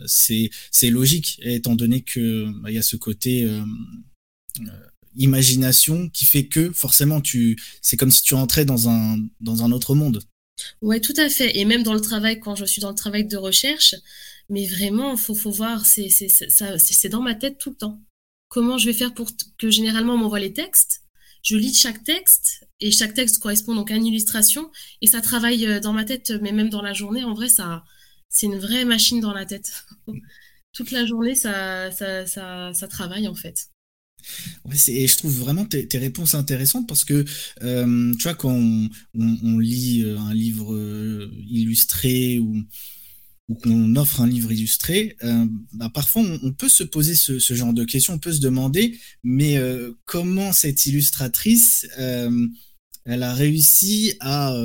c'est 0.05 0.49
c'est 0.71 0.89
logique, 0.89 1.41
étant 1.43 1.75
donné 1.75 2.01
que 2.01 2.49
bah, 2.61 2.71
il 2.71 2.75
y 2.75 2.77
a 2.77 2.81
ce 2.81 2.95
côté 2.95 3.45
imagination 5.17 6.09
qui 6.09 6.25
fait 6.25 6.45
que 6.47 6.71
forcément 6.71 7.19
tu, 7.19 7.59
c'est 7.81 7.97
comme 7.97 8.09
si 8.09 8.23
tu 8.23 8.35
entrais 8.35 8.63
dans 8.63 8.87
un 8.87 9.19
dans 9.41 9.63
un 9.63 9.73
autre 9.73 9.95
monde. 9.95 10.23
Ouais, 10.81 10.99
tout 10.99 11.13
à 11.17 11.29
fait. 11.29 11.57
Et 11.57 11.65
même 11.65 11.83
dans 11.83 11.93
le 11.93 12.01
travail, 12.01 12.39
quand 12.39 12.55
je 12.55 12.65
suis 12.65 12.81
dans 12.81 12.89
le 12.89 12.95
travail 12.95 13.25
de 13.25 13.37
recherche, 13.37 13.95
mais 14.49 14.65
vraiment, 14.67 15.17
faut, 15.17 15.35
faut 15.35 15.51
voir, 15.51 15.85
c'est, 15.85 17.09
dans 17.09 17.21
ma 17.21 17.35
tête 17.35 17.57
tout 17.57 17.71
le 17.71 17.75
temps. 17.75 18.01
Comment 18.49 18.77
je 18.77 18.87
vais 18.87 18.93
faire 18.93 19.13
pour 19.13 19.29
que 19.57 19.69
généralement 19.69 20.13
on 20.13 20.17
m'envoie 20.17 20.39
les 20.39 20.53
textes 20.53 21.03
Je 21.43 21.55
lis 21.57 21.73
chaque 21.73 22.03
texte 22.03 22.67
et 22.79 22.91
chaque 22.91 23.13
texte 23.15 23.39
correspond 23.39 23.73
donc 23.75 23.89
à 23.91 23.95
une 23.95 24.05
illustration 24.05 24.71
et 25.01 25.07
ça 25.07 25.21
travaille 25.21 25.65
euh, 25.65 25.79
dans 25.79 25.93
ma 25.93 26.05
tête, 26.05 26.31
mais 26.41 26.51
même 26.51 26.69
dans 26.69 26.81
la 26.81 26.93
journée, 26.93 27.23
en 27.23 27.33
vrai, 27.33 27.49
ça, 27.49 27.83
c'est 28.29 28.45
une 28.47 28.59
vraie 28.59 28.85
machine 28.85 29.21
dans 29.21 29.33
la 29.33 29.45
tête. 29.45 29.85
Toute 30.73 30.91
la 30.91 31.05
journée, 31.05 31.35
ça, 31.35 31.91
ça 31.91 32.87
travaille 32.89 33.27
en 33.27 33.35
fait 33.35 33.72
et 34.87 35.07
je 35.07 35.17
trouve 35.17 35.37
vraiment 35.37 35.65
tes, 35.65 35.87
réponses 35.97 36.35
intéressantes 36.35 36.87
parce 36.87 37.05
que, 37.05 37.25
euh, 37.63 38.13
tu 38.15 38.23
vois, 38.23 38.35
quand 38.35 38.53
on, 38.53 39.59
lit 39.59 40.03
euh, 40.03 40.17
un 40.17 40.33
livre 40.33 40.73
euh, 40.73 41.31
illustré 41.49 42.39
ou, 42.39 42.63
qu'on 43.61 43.95
offre 43.97 44.21
un 44.21 44.27
livre 44.27 44.51
illustré, 44.51 45.15
bah, 45.73 45.91
parfois 45.93 46.23
on, 46.41 46.53
peut 46.53 46.69
se 46.69 46.83
poser 46.83 47.13
ce, 47.13 47.53
genre 47.53 47.73
de 47.73 47.83
questions, 47.83 48.13
on 48.15 48.19
peut 48.19 48.31
se 48.31 48.39
demander, 48.39 48.97
mais 49.23 49.59
comment 50.05 50.51
cette 50.53 50.87
illustratrice, 50.87 51.85
elle 51.97 53.21
a 53.21 53.33
réussi 53.33 54.13
à, 54.21 54.55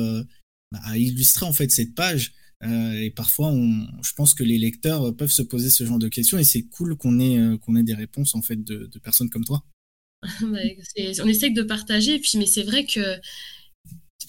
bah, 0.71 0.79
à, 0.85 0.97
illustrer 0.97 1.45
en 1.45 1.53
fait 1.53 1.69
cette 1.69 1.93
page? 1.93 2.31
Et 2.61 3.11
parfois, 3.15 3.47
on, 3.47 3.87
je 4.03 4.13
pense 4.13 4.33
que 4.33 4.43
les 4.43 4.57
lecteurs 4.57 5.15
peuvent 5.15 5.31
se 5.31 5.41
poser 5.41 5.69
ce 5.69 5.85
genre 5.85 5.99
de 5.99 6.09
questions 6.09 6.37
et 6.37 6.43
c'est 6.43 6.63
cool 6.63 6.97
qu'on 6.97 7.19
ait, 7.19 7.57
qu'on 7.59 7.75
ait 7.75 7.83
des 7.83 7.93
réponses 7.93 8.35
en 8.35 8.41
fait 8.41 8.61
de, 8.61 8.85
de 8.87 8.99
personnes 8.99 9.29
comme 9.29 9.45
toi. 9.45 9.63
on 10.41 11.27
essaye 11.27 11.53
de 11.53 11.63
partager, 11.63 12.19
puis 12.19 12.37
mais 12.37 12.45
c'est 12.45 12.63
vrai 12.63 12.85
que 12.85 13.19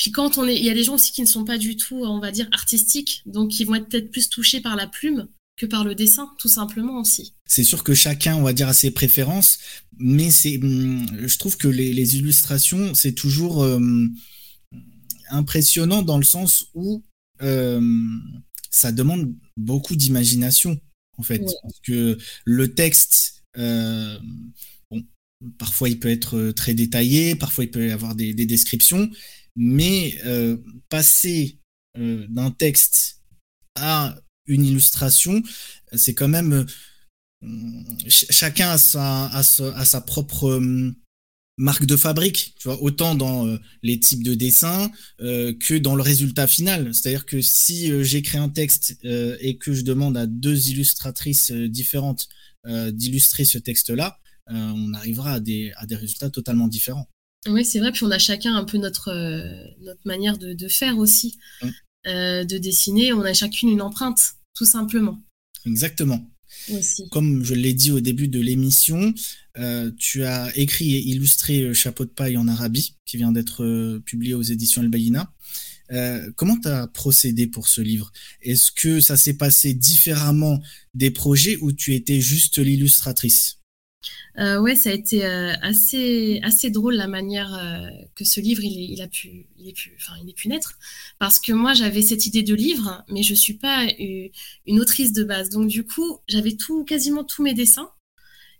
puis 0.00 0.12
quand 0.12 0.38
on 0.38 0.48
est, 0.48 0.56
il 0.56 0.64
y 0.64 0.70
a 0.70 0.74
des 0.74 0.84
gens 0.84 0.94
aussi 0.94 1.12
qui 1.12 1.20
ne 1.20 1.26
sont 1.26 1.44
pas 1.44 1.58
du 1.58 1.76
tout, 1.76 1.96
on 2.06 2.20
va 2.20 2.30
dire, 2.30 2.48
artistiques, 2.52 3.22
donc 3.26 3.50
qui 3.50 3.64
vont 3.64 3.74
être 3.74 3.86
peut-être 3.86 4.10
plus 4.10 4.30
touchés 4.30 4.62
par 4.62 4.74
la 4.74 4.86
plume 4.86 5.28
que 5.58 5.66
par 5.66 5.84
le 5.84 5.94
dessin, 5.94 6.30
tout 6.38 6.48
simplement 6.48 6.98
aussi. 7.00 7.34
C'est 7.46 7.64
sûr 7.64 7.84
que 7.84 7.92
chacun, 7.92 8.36
on 8.36 8.42
va 8.42 8.54
dire, 8.54 8.66
a 8.66 8.72
ses 8.72 8.92
préférences, 8.92 9.58
mais 9.98 10.30
c'est, 10.30 10.56
hum, 10.56 11.06
je 11.26 11.36
trouve 11.36 11.58
que 11.58 11.68
les, 11.68 12.16
illustrations, 12.16 12.94
c'est 12.94 13.12
toujours 13.12 13.58
hum, 13.58 14.14
impressionnant 15.28 16.00
dans 16.00 16.16
le 16.16 16.24
sens 16.24 16.68
où 16.72 16.94
euh, 16.94 17.09
ça 17.40 18.92
demande 18.92 19.34
beaucoup 19.56 19.96
d'imagination, 19.96 20.80
en 21.18 21.22
fait. 21.22 21.42
Parce 21.62 21.80
que 21.82 22.18
le 22.44 22.74
texte, 22.74 23.44
bon, 23.56 25.04
parfois 25.58 25.88
il 25.88 25.98
peut 25.98 26.10
être 26.10 26.52
très 26.52 26.74
détaillé, 26.74 27.34
parfois 27.34 27.64
il 27.64 27.70
peut 27.70 27.88
y 27.88 27.92
avoir 27.92 28.14
des, 28.14 28.34
descriptions, 28.34 29.10
mais 29.56 30.18
passer 30.88 31.58
d'un 31.96 32.50
texte 32.50 33.22
à 33.76 34.16
une 34.46 34.64
illustration, 34.64 35.42
c'est 35.92 36.14
quand 36.14 36.28
même 36.28 36.66
chacun 38.08 38.70
a 38.70 38.78
sa, 38.78 39.26
a 39.26 39.42
sa, 39.42 40.00
propre 40.00 40.60
marque 41.60 41.84
de 41.84 41.94
fabrique, 41.94 42.54
tu 42.58 42.68
vois, 42.68 42.82
autant 42.82 43.14
dans 43.14 43.46
euh, 43.46 43.58
les 43.82 44.00
types 44.00 44.22
de 44.22 44.34
dessins 44.34 44.90
euh, 45.20 45.52
que 45.52 45.74
dans 45.74 45.94
le 45.94 46.02
résultat 46.02 46.46
final. 46.46 46.94
C'est-à-dire 46.94 47.26
que 47.26 47.42
si 47.42 47.92
euh, 47.92 48.02
j'écris 48.02 48.38
un 48.38 48.48
texte 48.48 48.98
et 49.04 49.58
que 49.58 49.72
je 49.72 49.82
demande 49.82 50.16
à 50.16 50.26
deux 50.26 50.70
illustratrices 50.70 51.52
différentes 51.52 52.28
d'illustrer 52.66 53.44
ce 53.44 53.58
texte-là, 53.58 54.18
on 54.48 54.92
arrivera 54.94 55.34
à 55.34 55.40
des, 55.40 55.72
à 55.76 55.86
des 55.86 55.96
résultats 55.96 56.30
totalement 56.30 56.68
différents. 56.68 57.08
Oui, 57.48 57.64
c'est 57.64 57.78
vrai, 57.78 57.92
puis 57.92 58.04
on 58.04 58.10
a 58.10 58.18
chacun 58.18 58.54
un 58.54 58.64
peu 58.64 58.78
notre, 58.78 59.12
notre 59.82 60.00
manière 60.04 60.36
de, 60.38 60.52
de 60.52 60.68
faire 60.68 60.98
aussi, 60.98 61.38
mmh. 61.62 61.68
de 62.06 62.58
dessiner. 62.58 63.12
On 63.12 63.22
a 63.22 63.32
chacune 63.32 63.70
une 63.70 63.82
empreinte, 63.82 64.20
tout 64.54 64.66
simplement. 64.66 65.22
Exactement. 65.66 66.26
Comme 67.10 67.44
je 67.44 67.54
l'ai 67.54 67.74
dit 67.74 67.90
au 67.90 68.00
début 68.00 68.28
de 68.28 68.40
l'émission, 68.40 69.12
euh, 69.58 69.90
tu 69.98 70.24
as 70.24 70.56
écrit 70.56 70.94
et 70.94 71.08
illustré 71.08 71.62
euh, 71.62 71.74
Chapeau 71.74 72.04
de 72.04 72.10
paille 72.10 72.36
en 72.36 72.48
Arabie, 72.48 72.96
qui 73.04 73.16
vient 73.16 73.32
d'être 73.32 73.64
euh, 73.64 74.00
publié 74.04 74.34
aux 74.34 74.42
éditions 74.42 74.82
El 74.82 74.88
Bayina. 74.88 75.32
comment 76.36 76.58
tu 76.58 76.68
as 76.68 76.86
procédé 76.86 77.46
pour 77.46 77.68
ce 77.68 77.80
livre? 77.80 78.12
Est-ce 78.42 78.70
que 78.70 79.00
ça 79.00 79.16
s'est 79.16 79.34
passé 79.34 79.74
différemment 79.74 80.62
des 80.94 81.10
projets 81.10 81.56
où 81.60 81.72
tu 81.72 81.94
étais 81.94 82.20
juste 82.20 82.58
l'illustratrice? 82.58 83.59
Euh, 84.38 84.60
ouais, 84.60 84.74
ça 84.74 84.90
a 84.90 84.92
été 84.92 85.24
euh, 85.24 85.52
assez, 85.60 86.40
assez 86.42 86.70
drôle 86.70 86.94
la 86.94 87.08
manière 87.08 87.54
euh, 87.54 87.90
que 88.14 88.24
ce 88.24 88.40
livre 88.40 88.62
il, 88.62 89.00
a 89.02 89.08
pu, 89.08 89.46
il 89.58 89.68
est 89.68 89.72
pu, 89.72 89.92
enfin, 89.96 90.14
il 90.24 90.32
pu 90.34 90.48
naître. 90.48 90.78
Parce 91.18 91.38
que 91.38 91.52
moi, 91.52 91.74
j'avais 91.74 92.02
cette 92.02 92.26
idée 92.26 92.42
de 92.42 92.54
livre, 92.54 93.04
mais 93.08 93.22
je 93.22 93.34
suis 93.34 93.54
pas 93.54 93.86
une 94.66 94.80
autrice 94.80 95.12
de 95.12 95.24
base. 95.24 95.50
Donc, 95.50 95.68
du 95.68 95.84
coup, 95.84 96.18
j'avais 96.28 96.56
tout, 96.56 96.84
quasiment 96.84 97.24
tous 97.24 97.42
mes 97.42 97.54
dessins. 97.54 97.90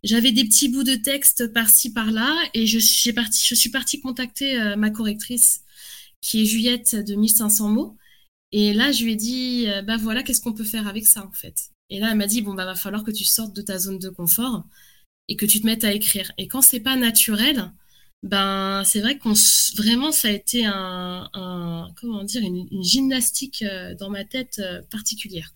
J'avais 0.03 0.33
des 0.33 0.45
petits 0.45 0.69
bouts 0.71 0.85
de 0.85 0.95
texte 0.95 1.53
par-ci, 1.53 1.93
par-là, 1.93 2.35
et 2.55 2.67
je, 2.67 2.79
je 2.79 3.55
suis 3.55 3.71
partie 3.71 4.01
contacter 4.01 4.61
euh, 4.61 4.77
ma 4.77 4.91
correctrice, 4.91 5.61
qui 6.23 6.43
est 6.43 6.45
Juliette 6.47 6.97
de 6.97 7.15
1500 7.15 7.69
mots. 7.69 7.97
Et 8.53 8.75
là, 8.75 8.93
je 8.93 9.05
lui 9.05 9.13
ai 9.13 9.17
dit, 9.17 9.67
bah 9.87 9.97
voilà, 9.97 10.23
qu'est-ce 10.23 10.41
qu'on 10.41 10.53
peut 10.55 10.65
faire 10.65 10.89
avec 10.89 11.07
ça, 11.07 11.25
en 11.25 11.33
fait? 11.33 11.71
Et 11.91 12.01
là, 12.01 12.11
elle 12.11 12.19
m'a 12.19 12.27
dit, 12.27 12.43
bon, 12.43 12.55
bah, 12.55 12.65
va 12.65 12.75
falloir 12.75 13.05
que 13.05 13.11
tu 13.13 13.25
sortes 13.25 13.55
de 13.55 13.63
ta 13.63 13.79
zone 13.79 13.99
de 13.99 14.09
confort 14.09 14.65
et 15.31 15.37
que 15.37 15.47
tu 15.47 15.61
te 15.63 15.67
mettes 15.67 15.85
à 15.85 15.95
écrire. 15.95 16.33
Et 16.37 16.49
quand 16.49 16.61
c'est 16.61 16.81
pas 16.81 16.97
naturel, 16.97 17.73
ben 18.23 18.83
c'est 18.85 19.01
vrai 19.01 19.17
qu'on 19.17 19.33
vraiment 19.77 20.13
ça 20.13 20.29
a 20.29 20.33
été 20.33 20.67
un, 20.67 21.89
comment 21.99 22.23
dire 22.25 22.43
une, 22.43 22.83
gymnastique 22.83 23.63
euh, 23.63 23.95
dans 23.95 24.11
ma 24.11 24.25
tête 24.25 24.61
euh, 24.63 24.83
particulière 24.91 25.55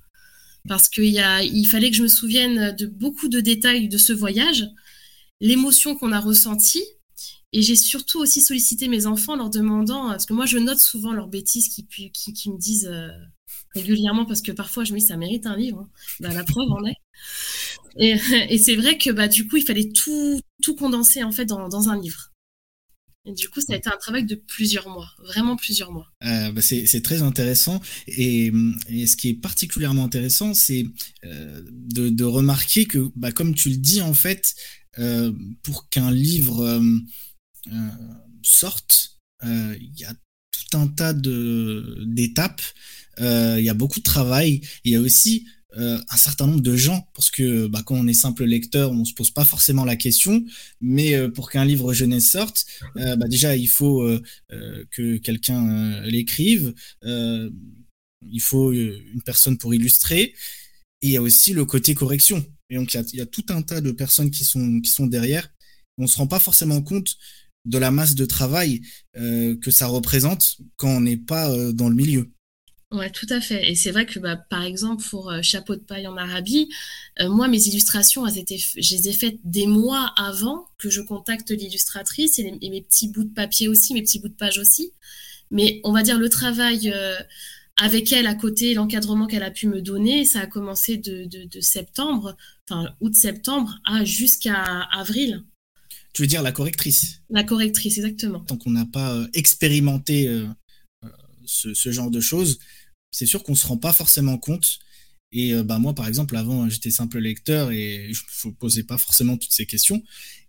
parce 0.66 0.88
qu'il 0.88 1.22
il 1.42 1.66
fallait 1.66 1.90
que 1.90 1.96
je 1.96 2.02
me 2.02 2.08
souvienne 2.08 2.74
de 2.74 2.86
beaucoup 2.86 3.28
de 3.28 3.40
détails 3.40 3.88
de 3.88 3.98
ce 3.98 4.14
voyage, 4.14 4.66
l'émotion 5.42 5.94
qu'on 5.94 6.10
a 6.10 6.20
ressentie 6.20 6.84
et 7.52 7.60
j'ai 7.60 7.76
surtout 7.76 8.18
aussi 8.20 8.40
sollicité 8.40 8.88
mes 8.88 9.04
enfants 9.04 9.34
en 9.34 9.36
leur 9.36 9.50
demandant 9.50 10.08
parce 10.08 10.24
que 10.24 10.32
moi 10.32 10.46
je 10.46 10.56
note 10.56 10.78
souvent 10.78 11.12
leurs 11.12 11.28
bêtises 11.28 11.68
qui 11.68 12.50
me 12.50 12.58
disent 12.58 12.88
euh, 12.90 13.10
régulièrement 13.74 14.24
parce 14.24 14.40
que 14.40 14.52
parfois 14.52 14.84
je 14.84 14.94
me 14.94 14.98
dis 14.98 15.06
ça 15.06 15.16
mérite 15.16 15.46
un 15.46 15.56
livre. 15.56 15.80
Hein. 15.80 15.88
Ben, 16.20 16.32
la 16.32 16.44
preuve 16.44 16.70
en 16.70 16.84
est. 16.84 16.96
Et, 18.50 18.58
c'est 18.58 18.76
vrai 18.76 18.98
que 18.98 19.10
bah, 19.10 19.28
du 19.28 19.46
coup, 19.46 19.56
il 19.56 19.64
fallait 19.64 19.90
tout, 19.90 20.40
tout 20.62 20.74
condenser 20.74 21.22
en 21.22 21.32
fait 21.32 21.44
dans, 21.46 21.88
un 21.88 22.00
livre. 22.00 22.30
Et 23.26 23.32
du 23.32 23.48
coup, 23.48 23.60
ça 23.60 23.72
a 23.72 23.76
été 23.76 23.88
un 23.88 23.96
travail 23.96 24.26
de 24.26 24.34
plusieurs 24.34 24.88
mois, 24.88 25.10
vraiment 25.18 25.56
plusieurs 25.56 25.92
mois. 25.92 26.12
Euh, 26.24 26.52
bah, 26.52 26.60
c'est 26.60 27.02
très 27.02 27.22
intéressant. 27.22 27.80
Et, 28.06 28.52
ce 28.88 29.16
qui 29.16 29.30
est 29.30 29.34
particulièrement 29.34 30.04
intéressant, 30.04 30.52
c'est 30.54 30.84
euh, 31.24 31.62
de, 31.64 32.24
remarquer 32.24 32.84
que, 32.84 33.10
bah, 33.16 33.32
comme 33.32 33.54
tu 33.54 33.70
le 33.70 33.76
dis, 33.76 34.02
en 34.02 34.14
fait, 34.14 34.54
euh, 34.98 35.32
pour 35.62 35.88
qu'un 35.88 36.10
livre 36.10 36.82
sorte, 38.42 39.18
il 39.42 39.92
y 39.96 40.04
a 40.04 40.12
tout 40.12 40.76
un 40.76 40.88
tas 40.88 41.14
d'étapes, 41.14 42.62
il 43.18 43.62
y 43.62 43.70
a 43.70 43.74
beaucoup 43.74 44.00
de 44.00 44.04
travail. 44.04 44.60
Il 44.84 44.92
y 44.92 44.96
a 44.96 45.00
aussi 45.00 45.46
euh, 45.76 45.98
un 46.08 46.16
certain 46.16 46.46
nombre 46.46 46.60
de 46.60 46.76
gens, 46.76 47.08
parce 47.14 47.30
que 47.30 47.66
bah, 47.66 47.82
quand 47.84 47.96
on 47.96 48.06
est 48.06 48.14
simple 48.14 48.44
lecteur, 48.44 48.92
on 48.92 49.04
se 49.04 49.12
pose 49.12 49.30
pas 49.30 49.44
forcément 49.44 49.84
la 49.84 49.96
question, 49.96 50.44
mais 50.80 51.14
euh, 51.14 51.28
pour 51.28 51.50
qu'un 51.50 51.64
livre 51.64 51.92
jeunesse 51.92 52.30
sorte, 52.30 52.66
euh, 52.96 53.16
bah, 53.16 53.26
déjà 53.26 53.56
il 53.56 53.66
faut 53.66 54.06
que 54.90 55.16
quelqu'un 55.16 56.00
l'écrive, 56.02 56.74
il 57.02 58.40
faut 58.40 58.72
une 58.72 59.22
personne 59.24 59.58
pour 59.58 59.74
illustrer, 59.74 60.34
et 61.02 61.08
il 61.08 61.10
y 61.10 61.16
a 61.16 61.22
aussi 61.22 61.52
le 61.52 61.64
côté 61.64 61.94
correction. 61.94 62.44
Et 62.70 62.76
donc 62.76 62.94
il 62.94 63.18
y, 63.18 63.20
a, 63.20 63.26
tout 63.26 63.44
un 63.48 63.62
tas 63.62 63.80
de 63.80 63.90
personnes 63.90 64.30
qui 64.30 64.44
sont, 64.44 64.80
qui 64.80 64.90
sont 64.90 65.06
derrière. 65.06 65.48
On 65.98 66.06
se 66.06 66.16
rend 66.16 66.26
pas 66.26 66.40
forcément 66.40 66.82
compte 66.82 67.16
de 67.64 67.78
la 67.78 67.90
masse 67.90 68.14
de 68.14 68.26
travail 68.26 68.82
que 69.14 69.70
ça 69.70 69.86
représente 69.86 70.58
quand 70.76 70.88
on 70.88 71.00
n'est 71.00 71.16
pas 71.16 71.72
dans 71.72 71.88
le 71.88 71.96
milieu. 71.96 72.33
Ouais, 72.94 73.10
tout 73.10 73.26
à 73.28 73.40
fait. 73.40 73.68
Et 73.68 73.74
c'est 73.74 73.90
vrai 73.90 74.06
que, 74.06 74.20
bah, 74.20 74.36
par 74.36 74.62
exemple, 74.62 75.02
pour 75.02 75.28
euh, 75.28 75.42
Chapeau 75.42 75.74
de 75.74 75.80
paille 75.80 76.06
en 76.06 76.16
Arabie, 76.16 76.68
euh, 77.20 77.28
moi, 77.28 77.48
mes 77.48 77.60
illustrations, 77.66 78.24
elles 78.24 78.38
étaient, 78.38 78.56
je 78.56 78.94
les 78.94 79.08
ai 79.08 79.12
faites 79.12 79.38
des 79.42 79.66
mois 79.66 80.12
avant 80.16 80.68
que 80.78 80.90
je 80.90 81.00
contacte 81.00 81.50
l'illustratrice 81.50 82.38
et, 82.38 82.44
mes 82.44 82.82
petits 82.82 83.08
bouts 83.08 83.24
de 83.24 83.34
papier 83.34 83.66
aussi, 83.66 83.94
mes 83.94 84.02
petits 84.02 84.20
bouts 84.20 84.28
de 84.28 84.34
page 84.34 84.58
aussi. 84.58 84.92
Mais 85.50 85.80
on 85.82 85.92
va 85.92 86.04
dire 86.04 86.20
le 86.20 86.28
travail 86.28 86.92
euh, 86.94 87.16
avec 87.82 88.12
elle 88.12 88.28
à 88.28 88.36
côté, 88.36 88.74
l'encadrement 88.74 89.26
qu'elle 89.26 89.42
a 89.42 89.50
pu 89.50 89.66
me 89.66 89.82
donner, 89.82 90.24
ça 90.24 90.40
a 90.40 90.46
commencé 90.46 90.96
de, 90.96 91.24
de 91.26 91.60
septembre, 91.60 92.36
enfin 92.68 92.94
août-septembre, 93.00 93.80
à 93.84 94.04
jusqu'à 94.04 94.62
avril. 94.92 95.42
Tu 96.12 96.22
veux 96.22 96.28
dire 96.28 96.42
la 96.42 96.52
correctrice? 96.52 97.22
La 97.28 97.42
correctrice, 97.42 97.98
exactement. 97.98 98.40
Tant 98.40 98.56
qu'on 98.56 98.70
n'a 98.70 98.86
pas 98.86 99.26
expérimenté 99.32 100.28
ce, 101.44 101.74
ce, 101.74 101.90
genre 101.90 102.10
de 102.10 102.20
choses, 102.20 102.60
c'est 103.14 103.26
sûr 103.26 103.44
qu'on 103.44 103.54
se 103.54 103.66
rend 103.68 103.76
pas 103.76 103.92
forcément 103.92 104.38
compte. 104.38 104.80
Et 105.30 105.54
euh, 105.54 105.62
bah, 105.62 105.78
moi, 105.78 105.94
par 105.94 106.08
exemple, 106.08 106.36
avant, 106.36 106.68
j'étais 106.68 106.90
simple 106.90 107.18
lecteur 107.20 107.70
et 107.70 108.10
je 108.12 108.48
ne 108.48 108.52
posais 108.52 108.82
pas 108.82 108.98
forcément 108.98 109.36
toutes 109.36 109.52
ces 109.52 109.66
questions. 109.66 110.02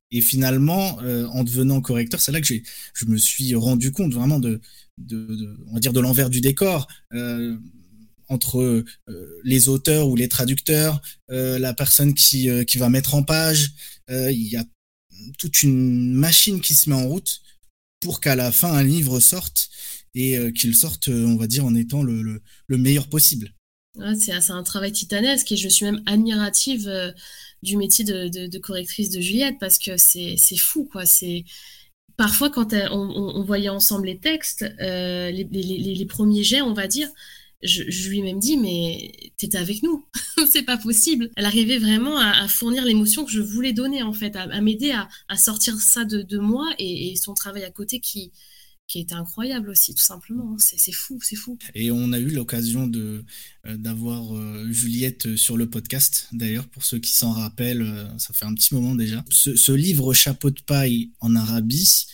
Et 0.10 0.20
finalement, 0.20 1.00
euh, 1.04 1.28
en 1.28 1.44
devenant 1.44 1.80
correcteur, 1.80 2.20
c'est 2.20 2.32
là 2.32 2.42
que 2.42 2.54
je 2.94 3.06
me 3.06 3.18
suis 3.18 3.54
rendu 3.54 3.92
compte 3.92 4.14
vraiment 4.14 4.40
de, 4.40 4.62
de, 4.98 5.56
on 5.68 5.76
va 5.76 5.80
dire, 5.80 5.94
de 5.94 6.00
l'envers 6.00 6.32
du 6.32 6.42
décor. 6.42 6.88
Euh, 7.14 7.56
entre 8.28 8.84
les 9.44 9.70
auteurs 9.70 10.08
ou 10.08 10.16
les 10.16 10.28
traducteurs, 10.28 11.00
la 11.30 11.76
personne 11.76 12.16
qui, 12.16 12.50
qui 12.66 12.80
va 12.80 12.90
mettre 12.90 13.14
en 13.14 13.22
page, 13.22 13.74
il 14.10 14.48
y 14.48 14.58
a 14.58 14.66
toute 15.38 15.62
une 15.62 16.12
machine 16.12 16.60
qui 16.60 16.74
se 16.74 16.90
met 16.90 16.96
en 16.96 17.08
route 17.08 17.42
pour 18.00 18.22
qu'à 18.22 18.36
la 18.36 18.52
fin 18.52 18.74
un 18.74 18.82
livre 18.82 19.20
sorte 19.20 19.70
et 20.16 20.38
euh, 20.38 20.52
qu'il 20.52 20.74
sorte, 20.74 21.10
euh, 21.10 21.26
on 21.26 21.36
va 21.36 21.46
dire, 21.46 21.66
en 21.66 21.76
étant 21.76 22.02
le, 22.02 22.42
meilleur 22.70 23.08
possible. 23.08 23.54
c'est 24.18 24.32
un 24.50 24.64
travail 24.64 24.92
titanesque 24.92 25.52
et 25.52 25.58
je 25.58 25.70
suis 25.70 25.86
même 25.86 26.02
admirative 26.06 26.88
euh, 26.88 27.12
du 27.62 27.78
métier 27.78 28.06
de, 28.06 28.58
correctrice 28.58 29.10
de 29.10 29.20
Juliette 29.20 29.58
parce 29.60 29.78
que 29.78 29.98
c'est 29.98 30.38
fou, 30.58 30.86
quoi. 30.92 31.06
C'est 31.06 31.44
parfois 32.18 32.50
quand 32.50 32.74
on, 32.92 33.44
voyait 33.44 33.70
ensemble 33.70 34.08
les 34.08 34.20
textes, 34.20 34.66
les, 34.80 36.08
premiers 36.08 36.44
jets, 36.44 36.62
on 36.62 36.74
va 36.74 36.88
dire, 36.88 37.10
je, 37.64 38.10
lui 38.10 38.20
ai 38.20 38.22
même 38.22 38.40
dit 38.40 38.58
mais 38.58 39.12
t'étais 39.38 39.58
avec 39.58 39.82
nous, 39.82 40.06
c'est 40.52 40.64
pas 40.64 40.78
possible. 40.78 41.32
Elle 41.36 41.46
arrivait 41.46 41.80
vraiment 41.80 42.18
à, 42.20 42.48
fournir 42.48 42.86
l'émotion 42.86 43.26
que 43.26 43.32
je 43.32 43.42
voulais 43.42 43.74
donner 43.74 44.04
en 44.04 44.14
fait, 44.14 44.36
à, 44.36 44.62
m'aider 44.62 44.92
à, 44.92 45.38
sortir 45.38 45.76
ça 45.80 46.06
de, 46.06 46.38
moi 46.38 46.72
et, 46.78 47.16
son 47.16 47.34
travail 47.34 47.64
à 47.64 47.72
côté 47.72 48.00
qui 48.00 48.32
qui 48.88 49.00
était 49.00 49.16
incroyable 49.16 49.70
aussi, 49.70 49.94
tout 49.96 50.04
simplement. 50.04 50.54
Hein. 50.54 50.58
C'est 50.60 50.92
fou, 50.92 51.20
c'est 51.22 51.36
fou. 51.36 51.58
Et 51.74 51.92
on 51.92 52.12
a 52.12 52.20
eu 52.20 52.30
l'occasion 52.30 52.88
de 52.88 53.24
euh, 53.66 53.78
d'avoir 53.78 54.36
euh, 54.36 54.68
Juliette 54.72 55.36
sur 55.36 55.58
le 55.58 55.70
podcast, 55.70 56.28
d'ailleurs, 56.32 56.68
pour 56.68 56.84
ceux 56.84 57.00
qui 57.00 57.14
s'en 57.14 57.32
rappellent, 57.32 57.82
euh, 57.82 58.18
ça 58.18 58.34
fait 58.34 58.46
un 58.46 58.54
petit 58.54 58.74
moment 58.74 58.96
déjà. 58.96 59.24
Ce, 59.30 59.72
livre 59.72 60.14
Chapeau 60.14 60.52
de 60.52 60.62
paille 60.62 61.12
en 61.20 61.36
Arabie, 61.36 62.06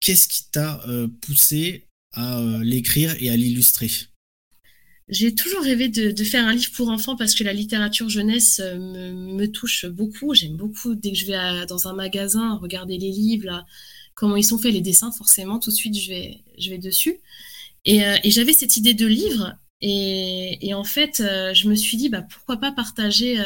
qu'est-ce 0.00 0.28
qui 0.28 0.44
t'a 0.52 0.84
poussé 1.22 1.88
à 2.12 2.40
l'écrire 2.62 3.16
et 3.18 3.28
à 3.30 3.36
l'illustrer? 3.36 3.90
J'ai 5.08 5.34
toujours 5.34 5.62
rêvé 5.62 5.88
de, 5.88 6.24
faire 6.24 6.46
un 6.46 6.54
livre 6.54 6.70
pour 6.72 6.90
enfants 6.90 7.16
parce 7.16 7.34
que 7.34 7.42
la 7.42 7.52
littérature 7.52 8.08
jeunesse 8.08 8.60
me, 8.60 9.12
me 9.12 9.46
touche 9.46 9.86
beaucoup. 9.86 10.34
J'aime 10.34 10.56
beaucoup, 10.56 10.94
dès 10.94 11.10
que 11.10 11.18
je 11.18 11.26
vais 11.26 11.66
dans 11.66 11.88
un 11.88 11.94
magasin, 11.94 12.56
regarder 12.56 12.98
les 12.98 13.10
livres, 13.10 13.46
là, 13.46 13.66
comment 14.18 14.36
ils 14.36 14.44
sont 14.44 14.58
faits 14.58 14.72
les 14.72 14.80
dessins, 14.80 15.12
forcément, 15.12 15.58
tout 15.58 15.70
de 15.70 15.74
suite, 15.76 15.98
je 15.98 16.08
vais, 16.08 16.44
je 16.58 16.70
vais 16.70 16.78
dessus. 16.78 17.20
Et, 17.84 18.04
euh, 18.04 18.16
j'avais 18.24 18.52
cette 18.52 18.76
idée 18.76 18.94
de 18.94 19.06
livre, 19.06 19.56
Et, 19.80 20.74
en 20.74 20.84
fait, 20.84 21.18
je 21.18 21.68
me 21.68 21.76
suis 21.76 21.96
dit, 21.96 22.08
bah, 22.08 22.22
pourquoi 22.22 22.56
pas 22.56 22.72
partager 22.72 23.38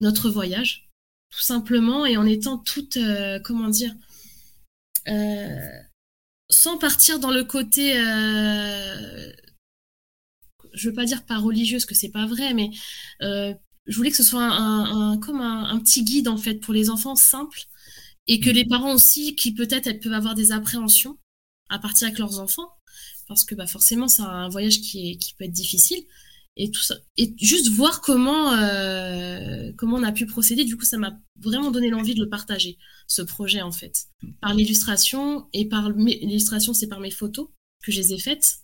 notre 0.00 0.28
voyage, 0.28 0.88
tout 1.30 1.40
simplement, 1.40 2.04
et 2.04 2.16
en 2.16 2.26
étant 2.26 2.58
toute, 2.58 2.98
comment 3.44 3.68
dire, 3.68 3.94
sans 6.50 6.78
partir 6.78 7.20
dans 7.20 7.30
le 7.30 7.44
côté 7.44 7.94
je 10.72 10.88
veux 10.88 10.94
pas 10.94 11.04
dire 11.04 11.24
pas 11.24 11.38
religieuse, 11.38 11.84
que 11.84 11.94
c'est 11.94 12.10
pas 12.10 12.26
vrai, 12.26 12.54
mais 12.54 12.70
euh, 13.22 13.54
je 13.86 13.96
voulais 13.96 14.10
que 14.10 14.16
ce 14.16 14.22
soit 14.22 14.44
un, 14.44 15.18
comme 15.18 15.40
un, 15.40 15.78
petit 15.80 16.04
guide 16.04 16.28
en 16.28 16.36
fait 16.36 16.54
pour 16.56 16.72
les 16.74 16.90
enfants 16.90 17.14
simple 17.14 17.60
et 18.26 18.40
que 18.40 18.50
mm. 18.50 18.54
les 18.54 18.64
parents 18.64 18.94
aussi, 18.94 19.34
qui 19.36 19.54
peut-être 19.54 20.00
peuvent 20.00 20.12
avoir 20.12 20.34
des 20.34 20.52
appréhensions 20.52 21.18
à 21.68 21.78
partir 21.78 22.06
avec 22.06 22.18
leurs 22.18 22.40
enfants, 22.40 22.68
parce 23.28 23.44
que 23.44 23.54
bah, 23.54 23.66
forcément 23.66 24.08
c'est 24.08 24.22
un 24.22 24.48
voyage 24.48 24.80
qui, 24.80 25.12
est, 25.12 25.16
qui 25.16 25.34
peut 25.34 25.44
être 25.44 25.52
difficile 25.52 26.02
et 26.58 26.70
tout 26.70 26.82
ça 26.82 26.96
et 27.16 27.34
juste 27.40 27.68
voir 27.68 28.02
comment 28.02 28.52
euh, 28.52 29.72
comment 29.78 29.96
on 29.96 30.02
a 30.02 30.12
pu 30.12 30.26
procéder 30.26 30.64
du 30.64 30.76
coup 30.76 30.84
ça 30.84 30.98
m'a 30.98 31.18
vraiment 31.40 31.70
donné 31.70 31.88
l'envie 31.88 32.14
de 32.14 32.20
le 32.20 32.28
partager 32.28 32.76
ce 33.06 33.22
projet 33.22 33.62
en 33.62 33.72
fait 33.72 34.08
par 34.42 34.52
l'illustration 34.52 35.48
et 35.54 35.66
par 35.66 35.88
l'illustration 35.88 36.74
c'est 36.74 36.88
par 36.88 37.00
mes 37.00 37.10
photos 37.10 37.48
que 37.82 37.90
je 37.90 38.00
les 38.02 38.12
ai 38.12 38.18
faites 38.18 38.62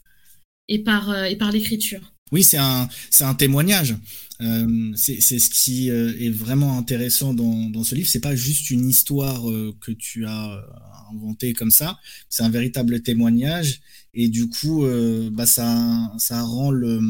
et 0.68 0.82
par, 0.82 1.10
euh, 1.10 1.24
et 1.24 1.36
par 1.36 1.50
l'écriture. 1.50 2.12
Oui, 2.32 2.42
c'est 2.42 2.58
un, 2.58 2.88
un 3.20 3.34
témoignage. 3.34 3.96
Euh, 4.40 4.92
c'est, 4.94 5.20
ce 5.20 5.50
qui 5.50 5.90
euh, 5.90 6.14
est 6.20 6.30
vraiment 6.30 6.78
intéressant 6.78 7.34
dans, 7.34 7.70
dans 7.70 7.82
ce 7.82 7.94
livre. 7.94 8.08
C'est 8.08 8.20
pas 8.20 8.36
juste 8.36 8.70
une 8.70 8.88
histoire 8.88 9.42
que 9.80 9.92
tu 9.92 10.26
as 10.26 10.64
inventée 11.12 11.52
comme 11.54 11.70
ça. 11.70 11.98
C'est 12.28 12.42
un 12.42 12.50
véritable 12.50 13.02
témoignage. 13.02 13.80
Et 14.14 14.28
du 14.28 14.48
coup, 14.48 14.86
bah 15.32 15.46
ça, 15.46 16.12
ça 16.18 16.42
rend 16.42 16.70
le, 16.70 17.00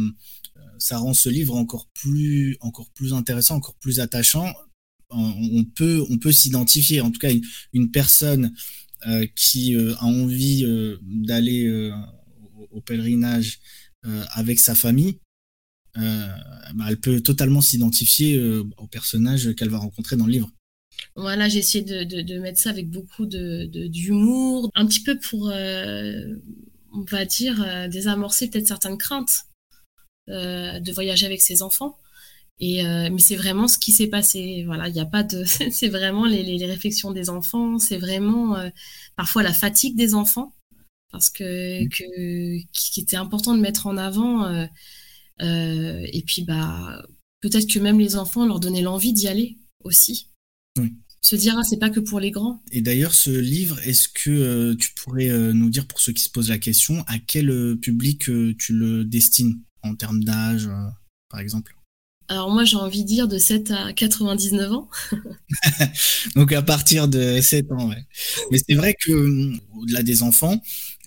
ça 0.78 0.98
rend 0.98 1.14
ce 1.14 1.28
livre 1.28 1.54
encore 1.56 1.88
plus, 1.94 2.56
encore 2.60 2.90
plus 2.90 3.12
intéressant, 3.12 3.56
encore 3.56 3.76
plus 3.76 4.00
attachant. 4.00 4.52
On 5.10 5.64
peut, 5.64 6.04
on 6.10 6.18
peut 6.18 6.32
s'identifier. 6.32 7.00
En 7.00 7.10
tout 7.10 7.18
cas, 7.18 7.32
une, 7.32 7.42
une 7.72 7.90
personne 7.90 8.52
qui 9.36 9.76
a 9.76 10.04
envie 10.04 10.66
d'aller 11.02 11.92
au 12.70 12.80
pèlerinage 12.80 13.60
euh, 14.06 14.24
avec 14.32 14.60
sa 14.60 14.76
famille, 14.76 15.18
euh, 15.96 16.28
bah, 16.74 16.84
elle 16.88 17.00
peut 17.00 17.20
totalement 17.20 17.60
s'identifier 17.60 18.36
euh, 18.36 18.62
au 18.76 18.86
personnage 18.86 19.54
qu'elle 19.56 19.70
va 19.70 19.78
rencontrer 19.78 20.16
dans 20.16 20.26
le 20.26 20.32
livre. 20.32 20.52
Voilà, 21.16 21.48
j'ai 21.48 21.58
essayé 21.58 21.84
de, 21.84 22.38
mettre 22.38 22.60
ça 22.60 22.70
avec 22.70 22.88
beaucoup 22.88 23.26
d'humour, 23.26 24.70
un 24.74 24.86
petit 24.86 25.02
peu 25.02 25.18
pour, 25.18 25.46
on 25.46 27.04
va 27.10 27.24
dire, 27.24 27.88
désamorcer 27.88 28.48
peut-être 28.50 28.66
certaines 28.66 28.98
craintes 28.98 29.44
de 30.28 30.92
voyager 30.92 31.26
avec 31.26 31.40
ses 31.40 31.62
enfants. 31.62 31.98
Et 32.58 32.82
mais 32.82 33.20
c'est 33.20 33.36
vraiment 33.36 33.68
ce 33.68 33.78
qui 33.78 33.92
s'est 33.92 34.08
passé. 34.08 34.64
Voilà, 34.66 34.88
il 34.88 34.94
n'y 34.94 35.00
a 35.00 35.06
pas 35.06 35.22
de. 35.22 35.44
c'est 35.70 35.88
vraiment 35.88 36.26
les, 36.26 36.42
les, 36.42 36.66
réflexions 36.66 37.12
des 37.12 37.30
enfants. 37.30 37.78
C'est 37.78 37.98
vraiment 37.98 38.56
parfois 39.16 39.44
la 39.44 39.52
fatigue 39.52 39.96
des 39.96 40.14
enfants 40.14 40.52
parce 41.10 41.30
que, 41.30 41.84
mmh. 41.84 41.88
que 41.88 42.72
qui 42.72 43.00
était 43.00 43.16
important 43.16 43.54
de 43.54 43.60
mettre 43.60 43.86
en 43.86 43.96
avant. 43.96 44.44
Euh, 44.46 44.66
euh, 45.40 46.04
et 46.12 46.22
puis 46.22 46.42
bah 46.42 47.02
peut-être 47.40 47.72
que 47.72 47.78
même 47.78 47.98
les 47.98 48.16
enfants 48.16 48.46
leur 48.46 48.60
donnaient 48.60 48.82
l'envie 48.82 49.12
d'y 49.12 49.28
aller 49.28 49.58
aussi. 49.84 50.28
Se 51.20 51.34
dire 51.34 51.56
ah 51.58 51.64
c'est 51.64 51.78
pas 51.78 51.90
que 51.90 52.00
pour 52.00 52.20
les 52.20 52.30
grands. 52.30 52.62
Et 52.70 52.80
d'ailleurs 52.80 53.14
ce 53.14 53.30
livre, 53.30 53.78
est-ce 53.80 54.08
que 54.08 54.30
euh, 54.30 54.76
tu 54.76 54.90
pourrais 54.94 55.28
nous 55.52 55.70
dire 55.70 55.86
pour 55.86 56.00
ceux 56.00 56.12
qui 56.12 56.22
se 56.22 56.30
posent 56.30 56.50
la 56.50 56.58
question 56.58 57.04
à 57.06 57.18
quel 57.18 57.76
public 57.80 58.30
tu 58.58 58.72
le 58.72 59.04
destines 59.04 59.60
en 59.82 59.94
termes 59.94 60.22
d'âge 60.22 60.68
par 61.28 61.40
exemple? 61.40 61.74
Alors 62.30 62.50
moi 62.50 62.64
j'ai 62.64 62.76
envie 62.76 63.04
de 63.04 63.08
dire 63.08 63.26
de 63.26 63.38
7 63.38 63.70
à 63.70 63.92
99 63.94 64.72
ans. 64.72 64.88
Donc 66.36 66.52
à 66.52 66.60
partir 66.60 67.08
de 67.08 67.40
7 67.40 67.72
ans, 67.72 67.88
ouais. 67.88 68.06
Mais 68.50 68.58
c'est 68.58 68.74
vrai 68.74 68.94
que 68.94 69.52
au-delà 69.74 70.02
des 70.02 70.22
enfants, 70.22 70.60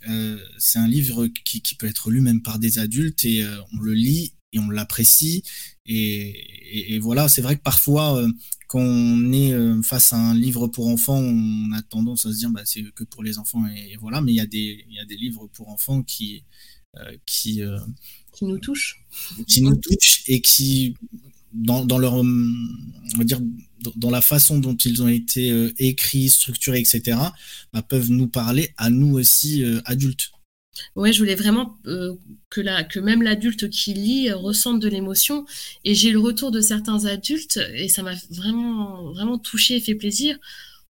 euh, 0.10 0.38
c'est 0.58 0.80
un 0.80 0.88
livre 0.88 1.28
qui, 1.28 1.62
peut 1.76 1.88
être 1.88 2.10
lu 2.10 2.22
même 2.22 2.42
par 2.42 2.60
des 2.60 2.80
adultes 2.80 3.26
et 3.26 3.44
euh, 3.44 3.58
on 3.74 3.80
le 3.80 3.94
lit 3.94 4.34
et 4.54 4.60
on 4.60 4.70
l'apprécie. 4.70 5.44
Et, 5.86 7.00
voilà, 7.00 7.28
c'est 7.28 7.42
vrai 7.42 7.56
que 7.58 7.62
parfois, 7.62 8.18
euh, 8.18 8.30
quand 8.68 8.80
on 8.80 9.32
est 9.34 9.54
face 9.84 10.14
à 10.14 10.18
un 10.18 10.34
livre 10.34 10.68
pour 10.68 10.88
enfants, 10.88 11.20
on 11.20 11.72
a 11.74 11.82
tendance 11.82 12.26
à 12.26 12.32
se 12.32 12.38
dire 12.38 12.50
bah, 12.50 12.62
c'est 12.66 12.84
que 12.94 13.04
pour 13.04 13.24
les 13.24 13.38
enfants 13.38 13.66
et, 13.68 13.96
voilà. 13.98 14.22
Mais 14.22 14.32
il 14.32 14.36
y 14.36 14.42
a 14.42 14.46
des 14.46 14.86
y 14.90 15.00
a 15.00 15.06
des 15.06 15.18
livres 15.18 15.48
pour 15.54 15.70
enfants 15.70 16.04
qui 16.04 16.44
qui 17.26 17.62
qui 18.34 18.46
nous 18.46 18.60
touchent, 18.60 19.04
qui 19.48 19.62
nous 19.62 19.76
touchent 19.76 20.24
et 20.28 20.42
qui 20.42 20.96
dans, 21.54 21.86
dans 21.86 21.98
leur 21.98 22.14
on 22.16 23.18
va 23.18 23.24
dire 23.24 23.42
dans 23.96 24.10
la 24.10 24.22
façon 24.22 24.60
dont 24.60 24.76
ils 24.76 25.02
ont 25.02 25.08
été 25.08 25.52
euh, 25.52 25.74
écrits, 25.78 26.30
structurés, 26.30 26.80
etc., 26.80 27.18
bah, 27.74 27.82
peuvent 27.82 28.12
nous 28.12 28.28
parler 28.28 28.74
à 28.78 28.90
nous 28.90 29.18
aussi 29.18 29.64
euh, 29.64 29.82
adultes. 29.86 30.32
Ouais, 30.96 31.12
je 31.12 31.20
voulais 31.20 31.36
vraiment 31.36 31.78
euh, 31.86 32.16
que, 32.50 33.00
même 33.00 33.22
l'adulte 33.22 33.70
qui 33.70 33.94
lit 33.94 34.32
ressente 34.32 34.80
de 34.80 34.88
l'émotion. 34.88 35.46
Et 35.84 35.94
j'ai 35.96 36.12
le 36.12 36.20
retour 36.20 36.52
de 36.52 36.62
certains 36.62 37.06
adultes 37.06 37.60
et 37.74 37.90
ça 37.90 38.04
m'a 38.04 38.14
vraiment, 38.30 39.12
vraiment 39.12 39.38
touché 39.38 39.76
et 39.76 39.82
fait 39.82 39.96
plaisir 39.96 40.38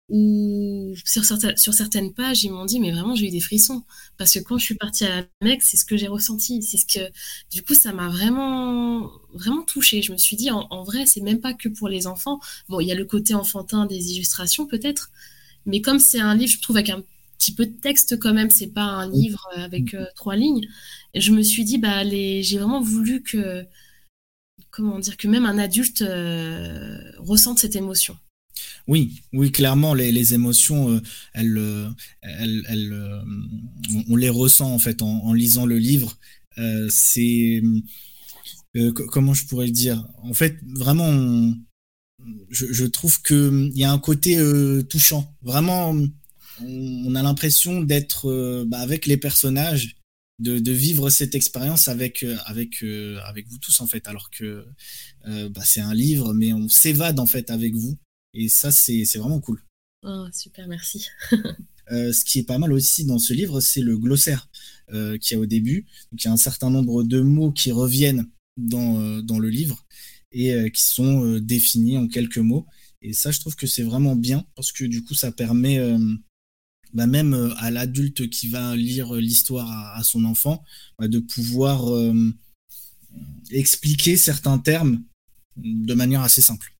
ou 0.09 0.95
sur, 1.03 1.25
sur 1.25 1.73
certaines 1.73 2.13
pages, 2.13 2.43
ils 2.43 2.51
m'ont 2.51 2.65
dit, 2.65 2.79
mais 2.79 2.91
vraiment, 2.91 3.15
j'ai 3.15 3.27
eu 3.27 3.29
des 3.31 3.41
frissons. 3.41 3.83
Parce 4.17 4.33
que 4.33 4.39
quand 4.39 4.57
je 4.57 4.63
suis 4.63 4.75
partie 4.75 5.05
à 5.05 5.21
la 5.21 5.27
Mecque, 5.41 5.63
c'est 5.63 5.77
ce 5.77 5.85
que 5.85 5.97
j'ai 5.97 6.07
ressenti. 6.07 6.61
C'est 6.63 6.77
ce 6.77 6.85
que, 6.85 7.11
du 7.51 7.61
coup, 7.61 7.73
ça 7.73 7.91
m'a 7.91 8.07
vraiment, 8.07 9.11
vraiment 9.33 9.63
touchée. 9.63 10.01
Je 10.01 10.13
me 10.13 10.17
suis 10.17 10.37
dit, 10.37 10.49
en, 10.51 10.83
vrai, 10.83 11.05
c'est 11.05 11.21
même 11.21 11.41
pas 11.41 11.53
que 11.53 11.67
pour 11.69 11.89
les 11.89 12.07
enfants. 12.07 12.39
Bon, 12.69 12.79
il 12.79 12.87
y 12.87 12.91
a 12.91 12.95
le 12.95 13.05
côté 13.05 13.33
enfantin 13.35 13.85
des 13.85 14.13
illustrations, 14.13 14.65
peut-être. 14.65 15.11
Mais 15.65 15.81
comme 15.81 15.99
c'est 15.99 16.21
un 16.21 16.35
livre, 16.35 16.53
je 16.53 16.61
trouve, 16.61 16.77
avec 16.77 16.89
un 16.89 17.03
petit 17.37 17.53
peu 17.53 17.65
de 17.65 17.73
texte 17.79 18.17
quand 18.19 18.33
même, 18.33 18.49
c'est 18.49 18.67
pas 18.67 18.83
un 18.83 19.09
livre 19.09 19.47
avec 19.55 19.93
euh, 19.93 20.05
trois 20.15 20.35
lignes. 20.37 20.65
Et 21.13 21.21
je 21.21 21.31
me 21.33 21.41
suis 21.41 21.65
dit, 21.65 21.77
bah, 21.77 22.03
les... 22.03 22.43
j'ai 22.43 22.57
vraiment 22.57 22.81
voulu 22.81 23.23
que, 23.23 23.65
comment 24.71 24.99
dire, 24.99 25.17
que 25.17 25.27
même 25.27 25.45
un 25.45 25.57
adulte 25.57 26.01
euh, 26.01 27.11
ressente 27.19 27.59
cette 27.59 27.75
émotion. 27.75 28.17
Oui, 28.87 29.21
oui, 29.33 29.51
clairement, 29.51 29.93
les, 29.93 30.33
émotions, 30.33 30.89
euh, 30.91 31.01
elles, 31.33 31.57
euh, 31.57 31.89
elles, 32.21 32.93
euh, 32.93 33.21
on 34.07 34.15
les 34.15 34.29
ressent 34.29 34.73
en 34.73 34.79
fait 34.79 35.01
en, 35.01 35.33
lisant 35.33 35.65
le 35.65 35.77
livre. 35.77 36.17
c'est 36.89 37.61
comment 39.11 39.33
je 39.33 39.45
pourrais 39.45 39.65
le 39.67 39.71
dire? 39.71 40.05
En 40.23 40.33
fait, 40.33 40.57
vraiment, 40.75 41.53
je, 42.49 42.85
trouve 42.85 43.21
que 43.21 43.69
il 43.73 43.77
y 43.77 43.83
a 43.83 43.91
un 43.91 43.99
côté 43.99 44.37
touchant. 44.89 45.35
Vraiment, 45.41 45.95
on, 46.61 47.15
a 47.15 47.23
l'impression 47.23 47.81
d'être 47.81 48.65
bah, 48.67 48.79
avec 48.79 49.05
les 49.05 49.17
personnages. 49.17 49.95
De, 50.39 50.71
vivre 50.71 51.09
cette 51.09 51.33
expérience 51.33 51.87
avec 51.87 52.23
avec 52.45 52.83
avec 53.25 53.47
vous 53.49 53.57
tous 53.57 53.81
en 53.81 53.87
fait 53.87 54.07
alors 54.07 54.29
que 54.29 54.67
bah, 55.25 55.63
c'est 55.65 55.81
un 55.81 55.95
livre 55.95 56.31
mais 56.35 56.53
on 56.53 56.69
s'évade 56.69 57.19
en 57.19 57.25
fait 57.25 57.49
avec 57.49 57.73
vous 57.73 57.97
et 58.37 58.49
ça, 58.49 58.71
c'est 58.71 59.03
vraiment 59.17 59.39
cool. 59.39 59.63
Oh, 60.03 60.25
super, 60.31 60.67
merci. 60.67 61.07
Euh, 61.89 62.11
ce 62.11 62.25
qui 62.25 62.39
est 62.39 62.43
pas 62.43 62.57
mal 62.57 62.73
aussi 62.73 63.05
dans 63.05 63.17
ce 63.17 63.31
livre, 63.31 63.61
c'est 63.61 63.79
le 63.79 63.97
glossaire 63.97 64.49
euh, 64.91 65.17
qu'il 65.17 65.37
y 65.37 65.39
a 65.39 65.41
au 65.41 65.45
début. 65.45 65.85
Donc, 66.11 66.21
il 66.21 66.25
y 66.25 66.27
a 66.27 66.33
un 66.33 66.35
certain 66.35 66.69
nombre 66.69 67.01
de 67.01 67.21
mots 67.21 67.53
qui 67.53 67.71
reviennent 67.71 68.29
dans, 68.57 68.99
euh, 68.99 69.21
dans 69.21 69.39
le 69.39 69.47
livre 69.47 69.85
et 70.33 70.69
qui 70.73 70.83
sont 70.83 71.39
définis 71.39 71.97
en 71.97 72.09
quelques 72.09 72.39
mots. 72.39 72.67
Et 73.01 73.13
ça, 73.13 73.31
je 73.31 73.39
trouve 73.39 73.55
que 73.55 73.67
c'est 73.67 73.83
vraiment 73.83 74.17
bien 74.17 74.45
parce 74.53 74.73
que 74.73 74.83
du 74.83 75.01
coup, 75.01 75.13
ça 75.13 75.31
permet 75.31 75.79
bah, 76.93 77.07
même 77.07 77.33
à 77.55 77.71
l'adulte 77.71 78.29
qui 78.29 78.49
va 78.49 78.75
lire 78.75 79.13
l'histoire 79.13 79.71
à, 79.95 80.03
son 80.03 80.25
enfant 80.25 80.65
bah, 80.99 81.07
de 81.07 81.19
pouvoir 81.19 81.85
expliquer 83.49 84.17
certains 84.17 84.59
termes 84.59 85.01
de 85.55 85.93
manière 85.93 86.21
assez 86.21 86.41
simple. 86.41 86.76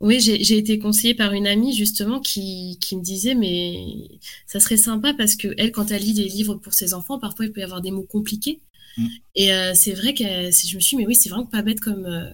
Oui, 0.00 0.20
j'ai 0.20 0.56
été 0.56 0.78
conseillée 0.78 1.14
par 1.14 1.32
une 1.32 1.46
amie 1.46 1.74
justement 1.76 2.20
qui, 2.20 2.78
me 2.92 3.02
disait 3.02 3.34
mais 3.34 4.18
ça 4.46 4.60
serait 4.60 4.76
sympa 4.76 5.14
parce 5.14 5.36
que 5.36 5.48
elle, 5.58 5.72
quand 5.72 5.90
elle 5.90 6.02
lit 6.02 6.14
des 6.14 6.28
livres 6.28 6.56
pour 6.56 6.72
ses 6.74 6.94
enfants, 6.94 7.18
parfois 7.18 7.46
il 7.46 7.52
peut 7.52 7.60
y 7.60 7.64
avoir 7.64 7.80
des 7.80 7.90
mots 7.90 8.04
compliqués. 8.04 8.60
Mm. 8.96 9.06
Et 9.36 9.52
euh, 9.52 9.72
c'est 9.74 9.92
vrai 9.92 10.14
que 10.14 10.24
je 10.24 10.76
me 10.76 10.80
suis 10.80 10.80
dit 10.80 10.96
mais 10.96 11.06
oui, 11.06 11.14
c'est 11.14 11.28
vraiment 11.28 11.46
pas 11.46 11.62
bête 11.62 11.80
comme, 11.80 12.06
euh, 12.06 12.30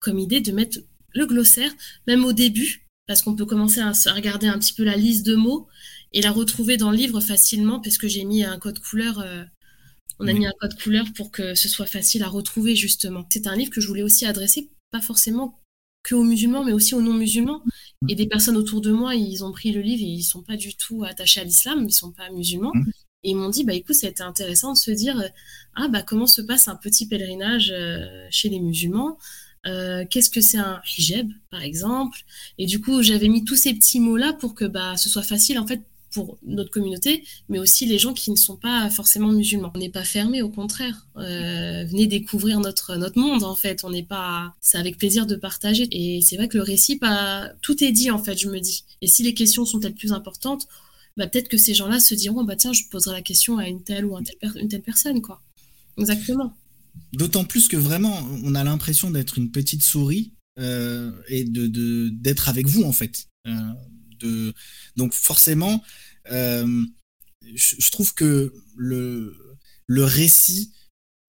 comme 0.00 0.18
idée 0.18 0.40
de 0.40 0.52
mettre 0.52 0.78
le 1.14 1.26
glossaire, 1.26 1.72
même 2.06 2.24
au 2.24 2.32
début, 2.32 2.86
parce 3.06 3.22
qu'on 3.22 3.34
peut 3.34 3.46
commencer 3.46 3.80
à, 3.80 3.92
regarder 4.12 4.48
un 4.48 4.58
petit 4.58 4.74
peu 4.74 4.84
la 4.84 4.96
liste 4.96 5.24
de 5.24 5.34
mots 5.34 5.68
et 6.12 6.20
la 6.20 6.32
retrouver 6.32 6.76
dans 6.76 6.90
le 6.90 6.96
livre 6.96 7.20
facilement, 7.20 7.80
parce 7.80 7.98
que 7.98 8.08
j'ai 8.08 8.24
mis 8.24 8.44
un 8.44 8.58
code 8.58 8.80
couleur. 8.80 9.20
Euh, 9.20 9.44
on 10.18 10.26
a 10.26 10.32
mis 10.32 10.46
un 10.46 10.52
code 10.60 10.80
couleur 10.80 11.04
pour 11.14 11.30
que 11.30 11.54
ce 11.54 11.68
soit 11.68 11.86
facile 11.86 12.22
à 12.22 12.28
retrouver 12.28 12.74
justement. 12.74 13.26
C'est 13.30 13.46
un 13.46 13.54
livre 13.54 13.70
que 13.70 13.82
je 13.82 13.86
voulais 13.86 14.02
aussi 14.02 14.24
adresser, 14.24 14.70
pas 14.90 15.02
forcément 15.02 15.60
que 16.06 16.14
aux 16.14 16.22
musulmans, 16.22 16.64
mais 16.64 16.72
aussi 16.72 16.94
aux 16.94 17.02
non-musulmans. 17.02 17.62
Et 18.08 18.14
des 18.14 18.26
personnes 18.26 18.56
autour 18.56 18.80
de 18.80 18.92
moi, 18.92 19.14
ils 19.16 19.44
ont 19.44 19.52
pris 19.52 19.72
le 19.72 19.80
livre 19.80 20.02
et 20.02 20.06
ils 20.06 20.22
sont 20.22 20.42
pas 20.42 20.56
du 20.56 20.76
tout 20.76 21.02
attachés 21.04 21.40
à 21.40 21.44
l'islam, 21.44 21.84
ils 21.88 21.92
sont 21.92 22.12
pas 22.12 22.30
musulmans. 22.30 22.72
Mmh. 22.74 22.90
Et 23.24 23.30
ils 23.30 23.34
m'ont 23.34 23.50
dit, 23.50 23.64
bah 23.64 23.74
écoute, 23.74 23.96
ça 23.96 24.06
a 24.06 24.10
été 24.10 24.22
intéressant 24.22 24.72
de 24.72 24.78
se 24.78 24.92
dire, 24.92 25.20
ah 25.74 25.88
bah 25.88 26.02
comment 26.02 26.28
se 26.28 26.42
passe 26.42 26.68
un 26.68 26.76
petit 26.76 27.08
pèlerinage 27.08 27.74
chez 28.30 28.48
les 28.48 28.60
musulmans? 28.60 29.18
Qu'est-ce 29.64 30.30
que 30.30 30.40
c'est 30.40 30.58
un 30.58 30.80
hijab, 30.96 31.28
par 31.50 31.62
exemple? 31.62 32.20
Et 32.56 32.66
du 32.66 32.80
coup, 32.80 33.02
j'avais 33.02 33.28
mis 33.28 33.44
tous 33.44 33.56
ces 33.56 33.74
petits 33.74 33.98
mots-là 33.98 34.32
pour 34.32 34.54
que 34.54 34.64
bah, 34.64 34.96
ce 34.96 35.08
soit 35.08 35.22
facile, 35.22 35.58
en 35.58 35.66
fait, 35.66 35.82
pour 36.16 36.38
notre 36.46 36.70
communauté, 36.70 37.24
mais 37.50 37.58
aussi 37.58 37.84
les 37.84 37.98
gens 37.98 38.14
qui 38.14 38.30
ne 38.30 38.36
sont 38.36 38.56
pas 38.56 38.88
forcément 38.88 39.30
musulmans. 39.30 39.70
On 39.74 39.78
n'est 39.78 39.90
pas 39.90 40.02
fermé, 40.02 40.40
au 40.40 40.48
contraire. 40.48 41.06
Euh, 41.18 41.84
venez 41.84 42.06
découvrir 42.06 42.58
notre, 42.58 42.96
notre 42.96 43.18
monde, 43.18 43.44
en 43.44 43.54
fait. 43.54 43.84
On 43.84 43.90
n'est 43.90 44.02
pas. 44.02 44.54
C'est 44.62 44.78
avec 44.78 44.96
plaisir 44.96 45.26
de 45.26 45.36
partager. 45.36 45.88
Et 45.90 46.22
c'est 46.22 46.36
vrai 46.36 46.48
que 46.48 46.56
le 46.56 46.62
récit, 46.62 46.96
pas... 46.96 47.50
tout 47.60 47.84
est 47.84 47.92
dit, 47.92 48.10
en 48.10 48.18
fait, 48.18 48.38
je 48.38 48.48
me 48.48 48.60
dis. 48.60 48.84
Et 49.02 49.08
si 49.08 49.24
les 49.24 49.34
questions 49.34 49.66
sont 49.66 49.78
elles 49.80 49.92
plus 49.92 50.12
importantes, 50.12 50.66
bah, 51.18 51.26
peut-être 51.26 51.48
que 51.48 51.58
ces 51.58 51.74
gens-là 51.74 52.00
se 52.00 52.14
diront 52.14 52.44
bah 52.44 52.56
tiens, 52.56 52.72
je 52.72 52.84
poserai 52.90 53.16
la 53.16 53.22
question 53.22 53.58
à 53.58 53.68
une 53.68 53.82
telle 53.82 54.06
ou 54.06 54.16
une 54.16 54.68
telle 54.68 54.82
personne, 54.82 55.20
quoi. 55.20 55.42
Exactement. 55.98 56.56
D'autant 57.12 57.44
plus 57.44 57.68
que 57.68 57.76
vraiment, 57.76 58.26
on 58.42 58.54
a 58.54 58.64
l'impression 58.64 59.10
d'être 59.10 59.36
une 59.36 59.50
petite 59.50 59.82
souris 59.82 60.32
euh, 60.58 61.12
et 61.28 61.44
de 61.44 62.08
d'être 62.08 62.48
avec 62.48 62.66
vous, 62.66 62.84
en 62.84 62.92
fait. 62.92 63.28
Euh, 63.46 63.52
de... 64.18 64.52
Donc 64.96 65.14
forcément, 65.14 65.82
euh, 66.30 66.84
je, 67.54 67.90
trouve 67.90 68.14
que 68.14 68.52
le, 68.76 69.36
le 69.86 70.04
récit 70.04 70.72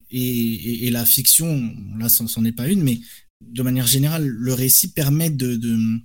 et, 0.10 0.89
la 0.89 1.06
fiction, 1.06 1.76
là, 1.97 2.10
c'en 2.10 2.45
est 2.45 2.52
pas 2.52 2.67
une, 2.67 2.82
mais 2.82 3.00
de 3.41 3.62
manière 3.62 3.88
générale, 3.88 4.26
le 4.26 4.54
récit 4.54 4.93
permet 4.93 5.30
de, 5.30 5.56
de, 5.56 6.02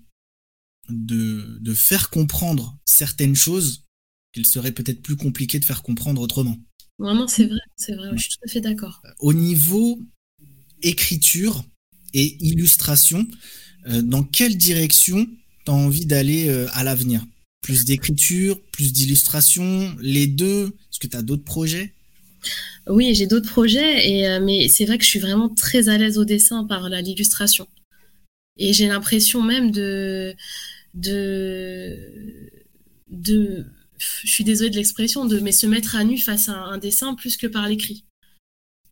de, 0.88 1.74
faire 1.74 2.10
comprendre 2.10 2.78
certaines 2.84 3.36
choses 3.36 3.86
qu'il 4.32 4.46
serait 4.46 4.72
peut-être 4.72 5.02
plus 5.02 5.16
compliqué 5.16 5.58
de 5.58 5.64
faire 5.64 5.82
comprendre 5.82 6.20
autrement. 6.20 6.58
Vraiment, 6.98 7.26
c'est 7.26 7.46
vrai, 7.46 7.60
c'est 7.76 7.94
vrai, 7.94 8.10
je 8.14 8.22
suis 8.22 8.30
tout 8.30 8.44
à 8.46 8.50
fait 8.50 8.60
d'accord. 8.60 9.02
Au 9.18 9.32
niveau 9.32 10.00
écriture 10.82 11.64
et 12.12 12.36
illustration, 12.44 13.26
euh, 13.86 14.02
dans 14.02 14.24
quelle 14.24 14.56
direction 14.56 15.26
tu 15.64 15.70
envie 15.70 16.06
d'aller 16.06 16.48
euh, 16.48 16.66
à 16.72 16.84
l'avenir 16.84 17.22
plus 17.62 17.84
d'écriture, 17.84 18.60
plus 18.72 18.92
d'illustration, 18.92 19.94
les 20.00 20.26
deux 20.26 20.66
Est-ce 20.66 20.98
que 20.98 21.06
tu 21.06 21.16
as 21.16 21.22
d'autres 21.22 21.44
projets? 21.44 21.92
Oui, 22.88 23.14
j'ai 23.14 23.26
d'autres 23.26 23.48
projets, 23.48 24.10
et, 24.10 24.26
euh, 24.26 24.40
mais 24.40 24.68
c'est 24.68 24.84
vrai 24.84 24.98
que 24.98 25.04
je 25.04 25.08
suis 25.08 25.20
vraiment 25.20 25.48
très 25.48 25.88
à 25.88 25.96
l'aise 25.96 26.18
au 26.18 26.24
dessin 26.24 26.64
par 26.64 26.88
l'illustration. 26.88 27.68
Et 28.58 28.72
j'ai 28.72 28.88
l'impression 28.88 29.40
même 29.40 29.70
de, 29.70 30.34
de, 30.94 31.96
de, 33.10 33.64
je 34.24 34.30
suis 34.30 34.44
désolée 34.44 34.70
de 34.70 34.76
l'expression, 34.76 35.24
de 35.24 35.38
mais 35.38 35.52
se 35.52 35.66
mettre 35.66 35.94
à 35.94 36.04
nu 36.04 36.18
face 36.18 36.48
à 36.48 36.56
un 36.56 36.78
dessin 36.78 37.14
plus 37.14 37.36
que 37.36 37.46
par 37.46 37.68
l'écrit. 37.68 38.04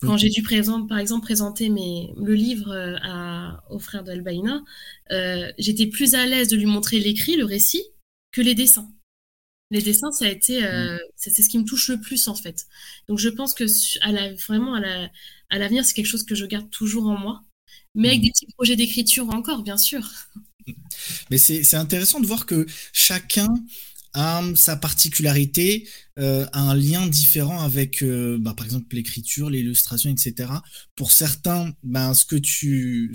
Quand 0.01 0.17
j'ai 0.17 0.31
dû 0.31 0.43
par 0.43 0.99
exemple 0.99 1.23
présenter 1.23 1.69
mes, 1.69 2.13
le 2.17 2.35
livre 2.35 2.71
euh, 2.71 2.97
à, 3.03 3.63
au 3.69 3.79
frère 3.79 4.03
d'Albaïna, 4.03 4.63
euh, 5.11 5.53
j'étais 5.59 5.87
plus 5.87 6.15
à 6.15 6.25
l'aise 6.27 6.49
de 6.49 6.57
lui 6.57 6.67
montrer 6.67 6.99
l'écrit, 7.01 7.37
le 7.37 7.45
récit, 7.45 7.83
que 8.33 8.41
les 8.41 8.55
dessins. 8.55 8.91
Les 9.71 9.83
dessins, 9.83 10.11
ça 10.11 10.25
a 10.25 10.29
été, 10.29 10.65
euh, 10.65 10.97
mm. 10.97 10.99
c'est 11.17 11.43
ce 11.43 11.49
qui 11.49 11.59
me 11.59 11.65
touche 11.65 11.89
le 11.89 12.01
plus 12.01 12.29
en 12.29 12.35
fait. 12.35 12.67
Donc 13.09 13.19
je 13.19 13.29
pense 13.29 13.55
que 13.55 13.65
à 14.01 14.11
la, 14.11 14.33
vraiment 14.35 14.75
à 14.75 15.59
l'avenir, 15.59 15.85
c'est 15.85 15.95
quelque 15.95 16.07
chose 16.07 16.25
que 16.25 16.35
je 16.35 16.47
garde 16.47 16.71
toujours 16.71 17.07
en 17.07 17.19
moi, 17.19 17.43
mais 17.95 18.09
avec 18.09 18.21
mm. 18.21 18.23
des 18.23 18.31
petits 18.31 18.53
projets 18.55 18.77
d'écriture 18.77 19.29
encore, 19.29 19.63
bien 19.63 19.77
sûr. 19.77 20.09
Mais 21.31 21.39
c'est 21.39 21.75
intéressant 21.77 22.21
de 22.21 22.27
voir 22.27 22.47
que 22.47 22.67
chacun 22.93 23.49
a 24.14 24.42
sa 24.55 24.77
particularité, 24.77 25.88
euh, 26.18 26.46
un 26.53 26.75
lien 26.75 27.07
différent 27.07 27.61
avec, 27.61 28.03
euh, 28.03 28.38
bah, 28.40 28.55
par 28.57 28.66
exemple, 28.66 28.94
l'écriture, 28.94 29.51
l'illustration, 29.51 30.11
etc. 30.11 30.53
Pour 30.96 31.12
certains, 31.12 31.73
bah, 31.83 32.12
ce, 32.14 32.25
que 32.25 32.37
tu, 32.37 33.12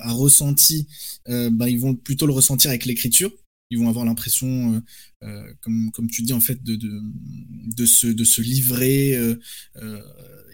as 0.00 0.12
ressenti, 0.12 0.88
bah, 1.26 1.68
ils 1.68 1.80
vont 1.80 1.94
plutôt 1.94 2.26
le 2.26 2.32
ressentir 2.32 2.70
avec 2.70 2.84
l'écriture 2.84 3.30
ils 3.70 3.78
vont 3.78 3.88
avoir 3.88 4.04
l'impression, 4.04 4.74
euh, 4.74 4.80
euh, 5.24 5.54
comme, 5.60 6.10
tu 6.10 6.22
dis, 6.22 6.32
en 6.32 6.40
fait, 6.40 6.62
de, 6.62 7.86
se, 7.86 8.40
livrer 8.40 9.16
euh, 9.16 9.36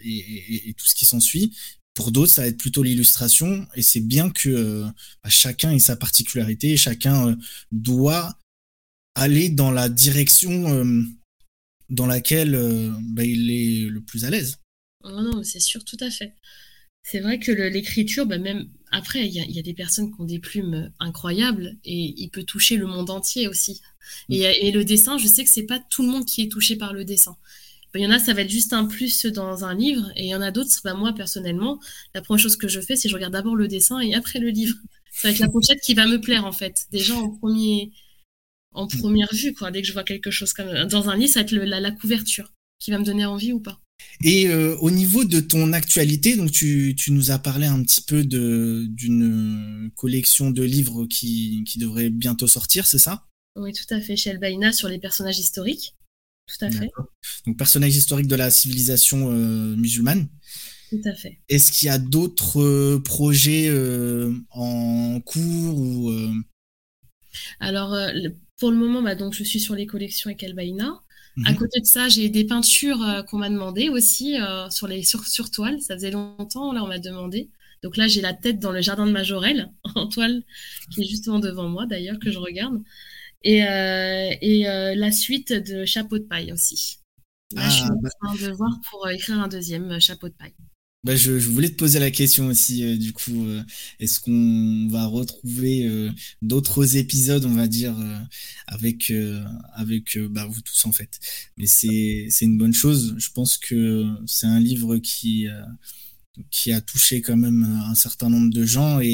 et, 0.03 0.73
tout 0.77 0.85
ce 0.85 0.95
qui 0.95 1.05
s'ensuit. 1.05 1.55
Pour 1.93 2.11
d'autres, 2.11 2.31
ça 2.31 2.41
va 2.41 2.47
être 2.47 2.57
plutôt 2.57 2.81
l'illustration, 2.81 3.67
et 3.75 3.83
c'est 3.83 4.01
bien 4.01 4.31
que 4.31 4.85
chacun 5.27 5.71
ait 5.71 5.79
sa 5.79 5.95
particularité, 5.95 6.71
et 6.71 6.77
chacun 6.77 7.37
doit 7.71 8.35
aller 9.23 9.49
dans 9.49 9.71
la 9.71 9.89
direction 9.89 10.85
dans 11.89 12.05
laquelle 12.05 12.59
bah, 13.01 13.23
il 13.23 13.51
est 13.51 13.89
le 13.89 14.01
plus 14.01 14.25
à 14.25 14.29
l'aise. 14.29 14.59
Oh 15.03 15.09
non, 15.09 15.43
c'est 15.43 15.59
sûr, 15.59 15.83
tout 15.83 15.97
à 15.99 16.09
fait. 16.09 16.35
C'est 17.03 17.19
vrai 17.19 17.37
que 17.37 17.51
l'écriture, 17.51 18.25
bah 18.25 18.37
même 18.37 18.69
après, 18.91 19.27
il 19.27 19.33
y, 19.33 19.59
a 19.59 19.61
des 19.61 19.73
personnes 19.73 20.13
qui 20.13 20.21
ont 20.21 20.25
des 20.25 20.39
plumes 20.39 20.91
incroyables 20.99 21.77
et 21.83 22.13
il 22.15 22.29
peut 22.29 22.43
toucher 22.43 22.77
le 22.77 22.85
monde 22.85 23.09
entier 23.09 23.47
aussi. 23.47 23.81
Et, 24.29 24.71
le 24.71 24.85
dessin, 24.85 25.17
je 25.17 25.27
sais 25.27 25.43
que 25.43 25.49
c'est 25.49 25.65
pas 25.65 25.79
tout 25.89 26.03
le 26.03 26.09
monde 26.09 26.25
qui 26.25 26.43
est 26.43 26.51
touché 26.51 26.75
par 26.75 26.93
le 26.93 27.03
dessin. 27.03 27.35
Il 27.95 28.01
y 28.01 28.07
en 28.07 28.11
a, 28.11 28.19
ça 28.19 28.33
va 28.33 28.41
être 28.41 28.49
juste 28.49 28.71
un 28.71 28.85
plus 28.85 29.25
dans 29.25 29.65
un 29.65 29.75
livre, 29.75 30.11
et 30.15 30.23
il 30.23 30.29
y 30.29 30.35
en 30.35 30.41
a 30.41 30.51
d'autres, 30.51 30.71
bah 30.83 30.93
moi 30.93 31.13
personnellement, 31.13 31.79
la 32.15 32.21
première 32.21 32.41
chose 32.41 32.55
que 32.55 32.67
je 32.67 32.79
fais, 32.81 32.95
c'est 32.95 33.09
je 33.09 33.13
regarde 33.13 33.33
d'abord 33.33 33.55
le 33.55 33.67
dessin 33.67 33.99
et 33.99 34.15
après 34.15 34.39
le 34.39 34.49
livre. 34.49 34.75
Ça 35.11 35.27
va 35.27 35.33
être 35.33 35.39
la 35.39 35.49
pochette 35.49 35.79
qui 35.81 35.93
va 35.93 36.07
me 36.07 36.19
plaire 36.19 36.45
en 36.45 36.51
fait, 36.51 36.87
déjà 36.91 37.15
en 37.15 37.29
premier, 37.29 37.91
en 38.73 38.87
première 38.87 39.33
vue 39.33 39.53
quoi. 39.53 39.71
Dès 39.71 39.81
que 39.81 39.87
je 39.87 39.93
vois 39.93 40.03
quelque 40.03 40.31
chose 40.31 40.53
comme 40.53 40.85
dans 40.85 41.09
un 41.09 41.17
livre, 41.17 41.33
ça 41.33 41.39
va 41.39 41.45
être 41.45 41.53
la 41.53 41.91
couverture 41.91 42.53
qui 42.79 42.91
va 42.91 42.99
me 42.99 43.05
donner 43.05 43.25
envie 43.25 43.53
ou 43.53 43.59
pas. 43.59 43.79
Et 44.23 44.47
euh, 44.47 44.75
au 44.77 44.91
niveau 44.91 45.23
de 45.23 45.39
ton 45.39 45.73
actualité, 45.73 46.35
donc 46.35 46.51
tu, 46.51 46.95
tu 46.97 47.11
nous 47.11 47.31
as 47.31 47.39
parlé 47.39 47.67
un 47.67 47.81
petit 47.83 48.01
peu 48.01 48.23
d'une 48.23 49.91
collection 49.95 50.51
de 50.51 50.63
livres 50.63 51.05
qui, 51.07 51.63
qui 51.65 51.79
devrait 51.79 52.09
bientôt 52.09 52.47
sortir, 52.47 52.85
c'est 52.85 52.99
ça? 52.99 53.25
Oui, 53.55 53.73
tout 53.73 53.93
à 53.93 54.01
fait, 54.01 54.15
chez 54.15 54.31
Elbaïna 54.31 54.71
sur 54.71 54.87
les 54.87 54.99
personnages 54.99 55.39
historiques. 55.39 55.95
Tout 56.47 56.65
à 56.65 56.71
fait. 56.71 56.89
Donc 57.45 57.57
personnages 57.57 57.95
historiques 57.95 58.27
de 58.27 58.35
la 58.35 58.51
civilisation 58.51 59.31
euh, 59.31 59.75
musulmane. 59.75 60.27
Tout 60.89 61.01
à 61.05 61.15
fait. 61.15 61.39
Est-ce 61.49 61.71
qu'il 61.71 61.87
y 61.87 61.89
a 61.89 61.97
d'autres 61.97 62.61
euh, 62.61 62.99
projets 62.99 63.71
en 64.51 64.92
Alors 67.63 67.95
pour 68.59 68.71
le 68.71 68.77
moment, 68.77 69.01
bah, 69.01 69.15
donc 69.15 69.33
je 69.33 69.43
suis 69.43 69.59
sur 69.59 69.75
les 69.75 69.85
collections 69.85 70.29
avec 70.29 70.43
Elbaïna. 70.43 71.01
À 71.45 71.51
mhm. 71.51 71.57
côté 71.57 71.79
de 71.79 71.85
ça, 71.85 72.09
j'ai 72.09 72.29
des 72.29 72.45
peintures 72.45 73.01
euh, 73.01 73.23
qu'on 73.23 73.39
m'a 73.39 73.49
demandé 73.49 73.89
aussi 73.89 74.39
euh, 74.39 74.69
sur 74.69 74.87
les 74.87 75.03
sur, 75.03 75.25
sur 75.25 75.49
toile. 75.49 75.81
Ça 75.81 75.95
faisait 75.95 76.11
longtemps, 76.11 76.71
là, 76.73 76.83
on 76.83 76.87
m'a 76.87 76.99
demandé. 76.99 77.49
Donc 77.81 77.97
là, 77.97 78.07
j'ai 78.07 78.21
la 78.21 78.33
tête 78.33 78.59
dans 78.59 78.71
le 78.71 78.81
jardin 78.81 79.07
de 79.07 79.11
Majorelle, 79.11 79.71
en 79.95 80.07
toile, 80.07 80.43
qui 80.91 81.01
est 81.01 81.07
justement 81.07 81.39
devant 81.39 81.67
moi 81.67 81.85
d'ailleurs, 81.87 82.19
que 82.19 82.31
je 82.31 82.37
regarde. 82.37 82.81
Et, 83.43 83.65
euh, 83.67 84.29
et 84.41 84.63
la 84.95 85.11
suite 85.11 85.51
de 85.51 85.83
Chapeau 85.83 86.19
de 86.19 86.23
paille 86.23 86.53
aussi. 86.53 86.99
Là, 87.53 87.67
je 87.67 87.75
suis 87.75 87.83
ah, 87.83 87.91
en 87.91 88.01
bah 88.01 88.09
train 88.21 88.35
de 88.35 88.51
voir 88.53 88.79
pour 88.89 89.09
écrire 89.09 89.39
un 89.39 89.49
deuxième 89.49 89.99
Chapeau 89.99 90.29
de 90.29 90.33
paille. 90.33 90.55
Bah, 91.03 91.17
je, 91.17 91.33
voulais 91.33 91.67
te 91.67 91.75
poser 91.75 91.99
la 91.99 92.11
question 92.11 92.47
aussi, 92.47 92.85
euh, 92.85 92.95
du 92.95 93.11
coup, 93.11 93.45
euh, 93.45 93.61
est-ce 93.99 94.21
qu'on 94.21 94.87
va 94.89 95.05
retrouver 95.05 95.85
euh, 95.85 96.09
d'autres 96.41 96.95
épisodes, 96.95 97.43
on 97.43 97.55
va 97.55 97.67
dire, 97.67 97.93
avec 98.67 99.11
avec 99.73 100.17
bah, 100.29 100.45
vous 100.49 100.61
tous 100.61 100.85
en 100.85 100.93
fait? 100.93 101.19
Mais 101.57 101.65
c'est 101.65 102.29
une 102.41 102.57
bonne 102.57 102.73
chose. 102.73 103.15
Je 103.17 103.29
pense 103.31 103.57
que 103.57 104.05
c'est 104.25 104.47
un 104.47 104.61
livre 104.61 104.97
qui 104.97 105.47
qui 106.49 106.71
a 106.71 106.81
touché 106.81 107.21
quand 107.21 107.37
même 107.37 107.63
un 107.63 107.95
certain 107.95 108.29
nombre 108.29 108.51
de 108.51 108.65
gens 108.65 108.99
et, 108.99 109.07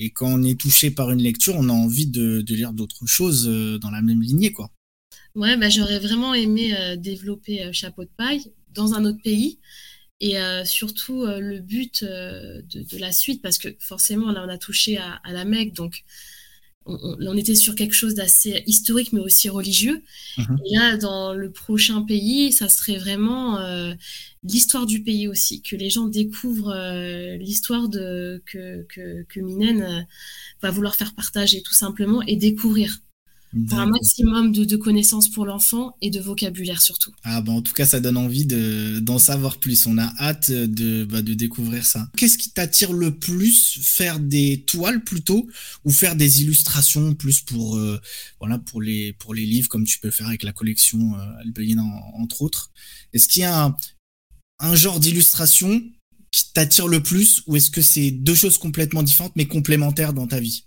et 0.00 0.10
quand 0.10 0.32
on 0.32 0.42
est 0.44 0.58
touché 0.58 0.90
par 0.90 1.10
une 1.10 1.20
lecture, 1.20 1.56
on 1.56 1.68
a 1.68 1.72
envie 1.72 2.06
de, 2.06 2.40
de 2.40 2.54
lire 2.54 2.72
d'autres 2.72 3.06
choses 3.06 3.46
dans 3.80 3.90
la 3.90 4.02
même 4.02 4.22
lignée, 4.22 4.52
quoi. 4.52 4.70
Ouais, 5.34 5.56
bah, 5.56 5.68
j'aurais 5.68 5.98
vraiment 5.98 6.32
aimé 6.32 6.74
développer 6.96 7.70
Chapeau 7.72 8.04
de 8.04 8.10
paille 8.16 8.52
dans 8.72 8.94
un 8.94 9.04
autre 9.04 9.20
pays 9.22 9.58
et 10.20 10.38
euh, 10.38 10.64
surtout 10.64 11.22
euh, 11.22 11.38
le 11.38 11.60
but 11.60 12.02
euh, 12.02 12.60
de, 12.62 12.98
la 12.98 13.12
suite, 13.12 13.40
parce 13.40 13.58
que 13.58 13.68
forcément 13.78 14.32
là 14.32 14.44
on 14.44 14.48
a 14.48 14.58
touché 14.58 14.98
à, 14.98 15.20
la 15.30 15.44
Mecque, 15.44 15.74
donc 15.74 16.04
on, 16.86 17.36
était 17.36 17.54
sur 17.54 17.74
quelque 17.74 17.94
chose 17.94 18.14
d'assez 18.14 18.62
historique 18.66 19.12
mais 19.12 19.20
aussi 19.20 19.48
religieux. 19.48 20.02
Mhm. 20.38 20.58
Et 20.64 20.76
là 20.76 20.96
dans 20.96 21.34
le 21.34 21.52
prochain 21.52 22.02
pays, 22.02 22.50
ça 22.50 22.68
serait 22.68 22.96
vraiment 22.96 23.60
l'histoire 24.42 24.86
du 24.86 25.02
pays 25.02 25.28
aussi, 25.28 25.60
que 25.60 25.76
les 25.76 25.90
gens 25.90 26.06
découvrent 26.06 26.74
l'histoire 27.36 27.90
que, 27.90 28.42
que 28.86 29.40
Minen 29.40 30.06
va 30.62 30.70
vouloir 30.70 30.96
faire 30.96 31.14
partager 31.14 31.62
tout 31.62 31.74
simplement 31.74 32.22
et 32.22 32.36
découvrir. 32.36 33.00
Un 33.54 33.86
maximum 33.86 34.52
de, 34.52 34.76
connaissances 34.76 35.28
pour 35.28 35.46
l'enfant 35.46 35.96
et 36.02 36.10
de 36.10 36.20
vocabulaire 36.20 36.82
surtout. 36.82 37.12
Ah 37.24 37.40
bah 37.40 37.52
en 37.52 37.62
tout 37.62 37.72
cas, 37.72 37.86
ça 37.86 38.00
donne 38.00 38.16
envie 38.16 38.46
d'en 38.46 39.18
savoir 39.18 39.58
plus. 39.58 39.86
On 39.86 39.98
a 39.98 40.12
hâte 40.20 40.50
de, 40.50 41.04
bah, 41.04 41.22
de 41.22 41.34
découvrir 41.34 41.84
ça. 41.86 42.08
Qu'est-ce 42.16 42.38
qui 42.38 42.50
t'attire 42.50 42.92
le 42.92 43.14
plus? 43.14 43.78
Faire 43.82 44.20
des 44.20 44.64
toiles 44.66 45.02
plutôt 45.02 45.48
ou 45.84 45.90
faire 45.90 46.16
des 46.16 46.42
illustrations 46.42 47.14
plus 47.14 47.40
pour, 47.40 47.76
euh, 47.76 48.00
voilà, 48.40 48.58
pour, 48.58 48.82
les, 48.82 49.14
pour 49.14 49.34
les 49.34 49.46
livres 49.46 49.68
comme 49.68 49.84
tu 49.84 49.98
peux 49.98 50.10
faire 50.10 50.28
avec 50.28 50.42
la 50.42 50.52
collection 50.52 51.14
euh, 51.18 51.74
entre 52.14 52.42
autres 52.42 52.70
Est-ce 53.12 53.28
qu'il 53.28 53.42
y 53.42 53.46
a 53.46 53.76
un 54.60 54.74
genre 54.74 55.00
d'illustration 55.00 55.82
qui 56.30 56.52
t'attire 56.52 56.88
le 56.88 57.02
plus 57.02 57.42
ou 57.46 57.56
est-ce 57.56 57.70
que 57.70 57.82
c'est 57.82 58.10
deux 58.10 58.34
choses 58.34 58.58
complètement 58.58 59.02
différentes 59.02 59.32
mais 59.36 59.46
complémentaires 59.46 60.12
dans 60.12 60.26
ta 60.26 60.40
vie? 60.40 60.64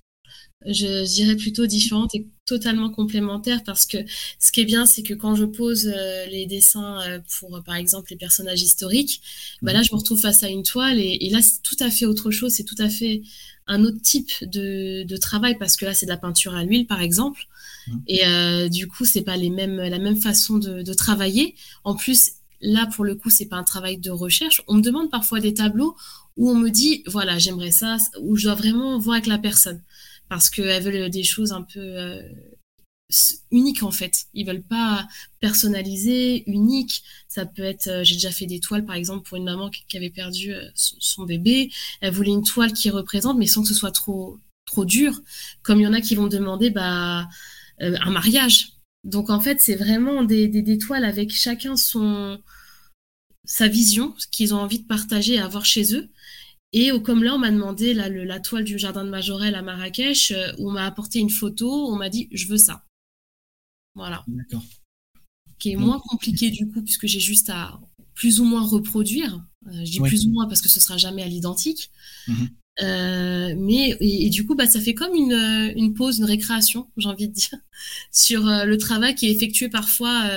Je 0.66 1.06
dirais 1.14 1.36
plutôt 1.36 1.66
différentes 1.66 2.14
et 2.14 2.28
totalement 2.52 2.90
complémentaires 2.90 3.64
parce 3.64 3.86
que 3.86 3.98
ce 4.40 4.52
qui 4.52 4.60
est 4.60 4.66
bien, 4.66 4.86
c'est 4.86 5.04
que 5.04 5.14
quand 5.14 5.36
je 5.36 5.46
pose 5.46 5.88
euh, 5.88 6.26
les 6.26 6.46
dessins 6.46 7.00
euh, 7.02 7.20
pour, 7.40 7.62
par 7.64 7.76
exemple, 7.76 8.12
les 8.12 8.18
personnages 8.18 8.62
historiques, 8.62 9.22
bah 9.62 9.72
là, 9.72 9.82
je 9.84 9.92
me 9.94 9.98
retrouve 9.98 10.20
face 10.20 10.44
à 10.44 10.50
une 10.50 10.64
toile 10.64 11.00
et, 11.00 11.30
là, 11.32 11.42
c'est 11.42 11.62
tout 11.64 11.78
à 11.80 11.90
fait 11.90 12.06
autre 12.06 12.30
chose, 12.30 12.52
c'est 12.52 12.66
tout 12.66 12.76
à 12.80 12.90
fait 12.90 13.22
un 13.68 13.86
autre 13.86 14.02
type 14.02 14.32
de, 14.42 15.04
de 15.04 15.18
travail 15.18 15.58
parce 15.58 15.78
que 15.78 15.86
là, 15.86 15.94
c'est 15.94 16.06
de 16.06 16.12
la 16.12 16.18
peinture 16.18 16.54
à 16.54 16.66
l'huile, 16.66 16.88
par 16.88 17.02
exemple. 17.02 17.48
Mhm. 17.88 18.02
Et 18.08 18.26
euh, 18.26 18.68
du 18.68 18.88
coup, 18.90 19.06
c'est 19.06 19.22
pas 19.22 19.38
les 19.38 19.50
mêmes, 19.50 19.78
la 19.78 20.00
même 20.00 20.20
façon 20.20 20.58
de, 20.58 20.82
de 20.82 20.94
travailler. 20.94 21.56
En 21.86 21.96
plus, 21.96 22.32
là, 22.60 22.86
pour 22.94 23.06
le 23.06 23.16
coup, 23.16 23.30
c'est 23.30 23.46
pas 23.46 23.56
un 23.56 23.64
travail 23.64 23.98
de 23.98 24.12
recherche. 24.12 24.62
On 24.68 24.76
me 24.76 24.82
demande 24.82 25.10
parfois 25.10 25.40
des 25.40 25.54
tableaux 25.54 25.96
où 26.36 26.50
on 26.50 26.56
me 26.56 26.70
dit, 26.70 27.04
voilà, 27.08 27.38
j'aimerais 27.38 27.72
ça, 27.72 27.96
où 28.20 28.36
je 28.36 28.44
dois 28.44 28.56
vraiment 28.56 29.00
voir 29.00 29.16
avec 29.16 29.28
la 29.28 29.38
personne 29.38 29.82
parce 30.32 30.50
qu'elles 30.50 30.82
veulent 30.82 31.10
des 31.10 31.26
choses 31.26 31.52
un 31.52 31.62
peu 31.62 31.82
euh, 31.82 32.22
uniques 33.52 33.84
en 33.84 33.92
fait. 33.92 34.28
Ils 34.34 34.48
veulent 34.48 34.64
pas 34.64 35.06
personnaliser, 35.42 36.50
unique. 36.50 37.04
Ça 37.28 37.46
peut 37.46 37.64
être, 37.64 37.88
euh, 37.88 38.04
j'ai 38.06 38.14
déjà 38.16 38.32
fait 38.32 38.46
des 38.46 38.62
toiles 38.62 38.86
par 38.86 38.96
exemple 38.96 39.28
pour 39.28 39.36
une 39.36 39.44
maman 39.44 39.70
qui, 39.70 39.98
avait 39.98 40.10
perdu 40.10 40.54
euh, 40.54 40.70
son, 40.74 41.26
bébé. 41.26 41.70
Elle 42.00 42.14
voulait 42.14 42.32
une 42.32 42.46
toile 42.46 42.72
qui 42.72 42.90
représente, 42.90 43.38
mais 43.38 43.46
sans 43.46 43.62
que 43.62 43.68
ce 43.68 43.74
soit 43.74 43.92
trop 43.92 44.40
trop 44.66 44.86
dur. 44.86 45.20
Comme 45.64 45.82
il 45.82 45.84
y 45.84 45.88
en 45.88 45.92
a 45.92 46.00
qui 46.00 46.16
vont 46.16 46.28
demander 46.28 46.70
bah 46.70 47.28
un 47.80 48.12
mariage. 48.12 48.70
Donc 49.04 49.30
en 49.30 49.42
fait, 49.42 49.60
c'est 49.60 49.76
vraiment 49.76 50.24
des, 50.24 50.48
des, 50.48 50.78
toiles 50.78 51.04
avec 51.04 51.34
chacun 51.34 51.76
son 51.76 52.40
sa 53.44 53.68
vision, 53.68 54.14
ce 54.18 54.28
qu'ils 54.28 54.54
ont 54.54 54.60
envie 54.60 54.80
de 54.80 54.88
partager 54.88 55.34
et 55.34 55.40
avoir 55.40 55.66
chez 55.66 55.94
eux. 55.94 56.10
Et 56.74 56.92
comme 57.02 57.24
là, 57.24 57.36
on 57.36 57.40
m'a 57.40 57.52
demandé 57.52 57.94
la, 57.94 58.08
la, 58.10 58.40
toile 58.40 58.64
du 58.64 58.80
jardin 58.80 59.04
de 59.04 59.10
Majorel 59.10 59.56
à 59.56 59.62
Marrakech, 59.62 60.32
euh, 60.32 60.54
on 60.58 60.72
m'a 60.72 60.86
apporté 60.86 61.20
une 61.20 61.30
photo, 61.30 61.70
on 61.70 61.98
m'a 61.98 62.10
dit 62.10 62.30
je 62.32 62.48
veux 62.48 62.58
ça. 62.58 62.86
Voilà. 63.94 64.24
D'accord. 64.28 64.64
Qui 65.60 65.72
est 65.72 65.76
moins 65.76 66.00
compliqué 66.00 66.50
du 66.50 66.68
coup, 66.68 66.82
puisque 66.82 67.08
j'ai 67.08 67.20
juste 67.20 67.50
à 67.50 67.80
plus 68.14 68.40
ou 68.40 68.46
moins 68.46 68.66
reproduire. 68.66 69.46
Euh, 69.68 69.86
je 69.86 69.92
dis 69.92 70.00
plus 70.00 70.26
ou 70.26 70.32
moins 70.32 70.48
parce 70.48 70.62
que 70.62 70.70
ce 70.70 70.80
sera 70.80 70.98
jamais 70.98 71.24
à 71.24 71.28
l'identique. 71.28 71.92
Mhm. 72.28 72.50
Euh, 72.82 73.54
mais 73.58 73.98
et, 74.00 74.30
du 74.30 74.46
coup, 74.46 74.56
bah, 74.56 74.66
ça 74.66 74.80
fait 74.80 74.94
comme 74.94 75.14
une, 75.14 75.74
une 75.76 75.94
pause, 75.94 76.20
une 76.20 76.26
récréation, 76.26 76.90
j'ai 76.98 77.10
envie 77.10 77.28
de 77.28 77.34
dire, 77.34 77.60
sur 78.14 78.44
le 78.46 78.78
travail 78.78 79.14
qui 79.14 79.28
est 79.28 79.32
effectué 79.32 79.68
parfois. 79.68 80.32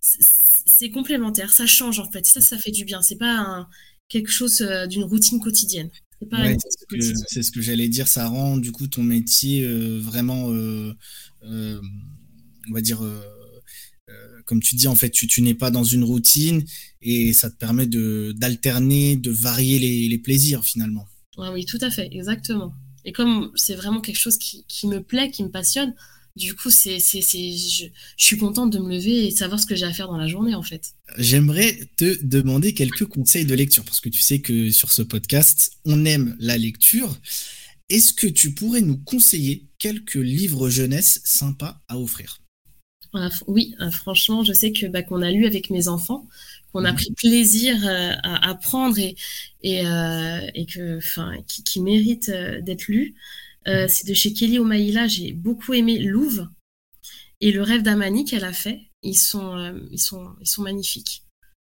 c'est 0.00 0.90
complémentaire, 0.90 1.52
ça 1.52 1.64
change 1.64 2.00
en 2.00 2.10
fait. 2.10 2.26
Ça, 2.26 2.40
ça 2.40 2.58
fait 2.58 2.72
du 2.72 2.84
bien. 2.84 3.02
C'est 3.02 3.16
pas 3.16 3.36
un 3.38 3.68
quelque 4.08 4.30
chose 4.30 4.60
euh, 4.62 4.86
d'une 4.86 5.04
routine 5.04 5.40
quotidienne. 5.40 5.90
C'est 7.28 7.42
ce 7.42 7.50
que 7.50 7.60
j'allais 7.60 7.88
dire, 7.88 8.08
ça 8.08 8.28
rend 8.28 8.56
du 8.56 8.72
coup 8.72 8.86
ton 8.86 9.02
métier 9.02 9.62
euh, 9.62 9.98
vraiment, 10.00 10.50
euh, 10.50 10.94
on 11.42 12.72
va 12.72 12.80
dire, 12.80 13.02
comme 14.46 14.60
tu 14.60 14.74
dis, 14.74 14.86
en 14.86 14.94
fait, 14.94 15.10
tu, 15.10 15.42
n'es 15.42 15.54
pas 15.54 15.70
dans 15.70 15.84
une 15.84 16.04
routine 16.04 16.64
et 17.02 17.32
ça 17.32 17.50
te 17.50 17.56
permet 17.56 17.86
d'alterner, 17.86 19.16
de, 19.16 19.30
varier 19.30 19.78
les, 20.08 20.18
plaisirs 20.18 20.64
finalement. 20.64 21.06
oui, 21.36 21.66
tout 21.66 21.78
à 21.82 21.90
fait, 21.90 22.08
exactement. 22.12 22.72
Et 23.04 23.12
comme 23.12 23.50
c'est 23.54 23.74
vraiment 23.74 24.00
quelque 24.00 24.18
chose 24.18 24.38
qui, 24.38 24.64
qui, 24.66 24.86
me 24.86 25.02
plaît, 25.02 25.30
qui 25.30 25.42
me 25.42 25.50
passionne, 25.50 25.94
du 26.36 26.54
coup, 26.54 26.70
c'est, 26.70 26.98
c'est, 26.98 27.20
je, 27.20 27.86
suis 28.16 28.38
contente 28.38 28.70
de 28.70 28.78
me 28.78 28.94
lever 28.94 29.26
et 29.26 29.32
de 29.32 29.36
savoir 29.36 29.60
ce 29.60 29.66
que 29.66 29.76
j'ai 29.76 29.86
à 29.86 29.92
faire 29.92 30.08
dans 30.08 30.16
la 30.16 30.26
journée, 30.26 30.54
en 30.54 30.62
fait. 30.62 30.94
J'aimerais 31.16 31.78
te 31.96 32.18
demander 32.24 32.74
quelques 32.74 33.06
conseils 33.06 33.44
de 33.44 33.54
lecture, 33.54 33.84
parce 33.84 34.00
que 34.00 34.08
tu 34.08 34.20
sais 34.20 34.40
que 34.40 34.70
sur 34.70 34.90
ce 34.90 35.02
podcast, 35.02 35.78
on 35.84 36.04
aime 36.04 36.36
la 36.40 36.58
lecture. 36.58 37.16
Est-ce 37.88 38.12
que 38.12 38.26
tu 38.26 38.52
pourrais 38.54 38.80
nous 38.80 38.96
conseiller 38.96 39.68
quelques 39.78 40.14
livres 40.14 40.70
jeunesse 40.70 41.20
sympas 41.24 41.80
à 41.86 41.98
offrir? 41.98 42.40
Ah, 43.12 43.28
Oui, 43.46 43.76
euh, 43.80 43.90
franchement, 43.92 44.42
je 44.42 44.52
sais 44.52 44.72
que 44.72 44.86
bah, 44.86 45.02
qu'on 45.02 45.22
a 45.22 45.30
lu 45.30 45.46
avec 45.46 45.70
mes 45.70 45.86
enfants, 45.86 46.26
qu'on 46.72 46.84
a 46.84 46.90
mhm. 46.90 46.96
pris 46.96 47.12
plaisir 47.12 47.76
euh, 47.86 48.12
à 48.24 48.50
apprendre 48.50 48.98
et, 48.98 49.14
et, 49.62 49.86
euh, 49.86 50.40
et 50.54 50.66
que, 50.66 50.98
qui, 51.46 51.62
qui 51.62 51.80
méritent 51.80 52.32
d'être 52.62 52.88
lus. 52.88 53.14
Euh, 53.66 53.86
c'est 53.88 54.06
de 54.06 54.14
chez 54.14 54.32
Kelly 54.32 54.58
Omaïla. 54.58 55.06
J'ai 55.08 55.32
beaucoup 55.32 55.74
aimé 55.74 55.98
Louve 55.98 56.48
et 57.40 57.52
le 57.52 57.62
rêve 57.62 57.82
d'Amani 57.82 58.24
qu'elle 58.24 58.44
a 58.44 58.52
fait. 58.52 58.82
Ils 59.02 59.18
sont, 59.18 59.56
euh, 59.56 59.78
ils 59.90 60.00
sont, 60.00 60.34
ils 60.40 60.48
sont 60.48 60.62
magnifiques. 60.62 61.22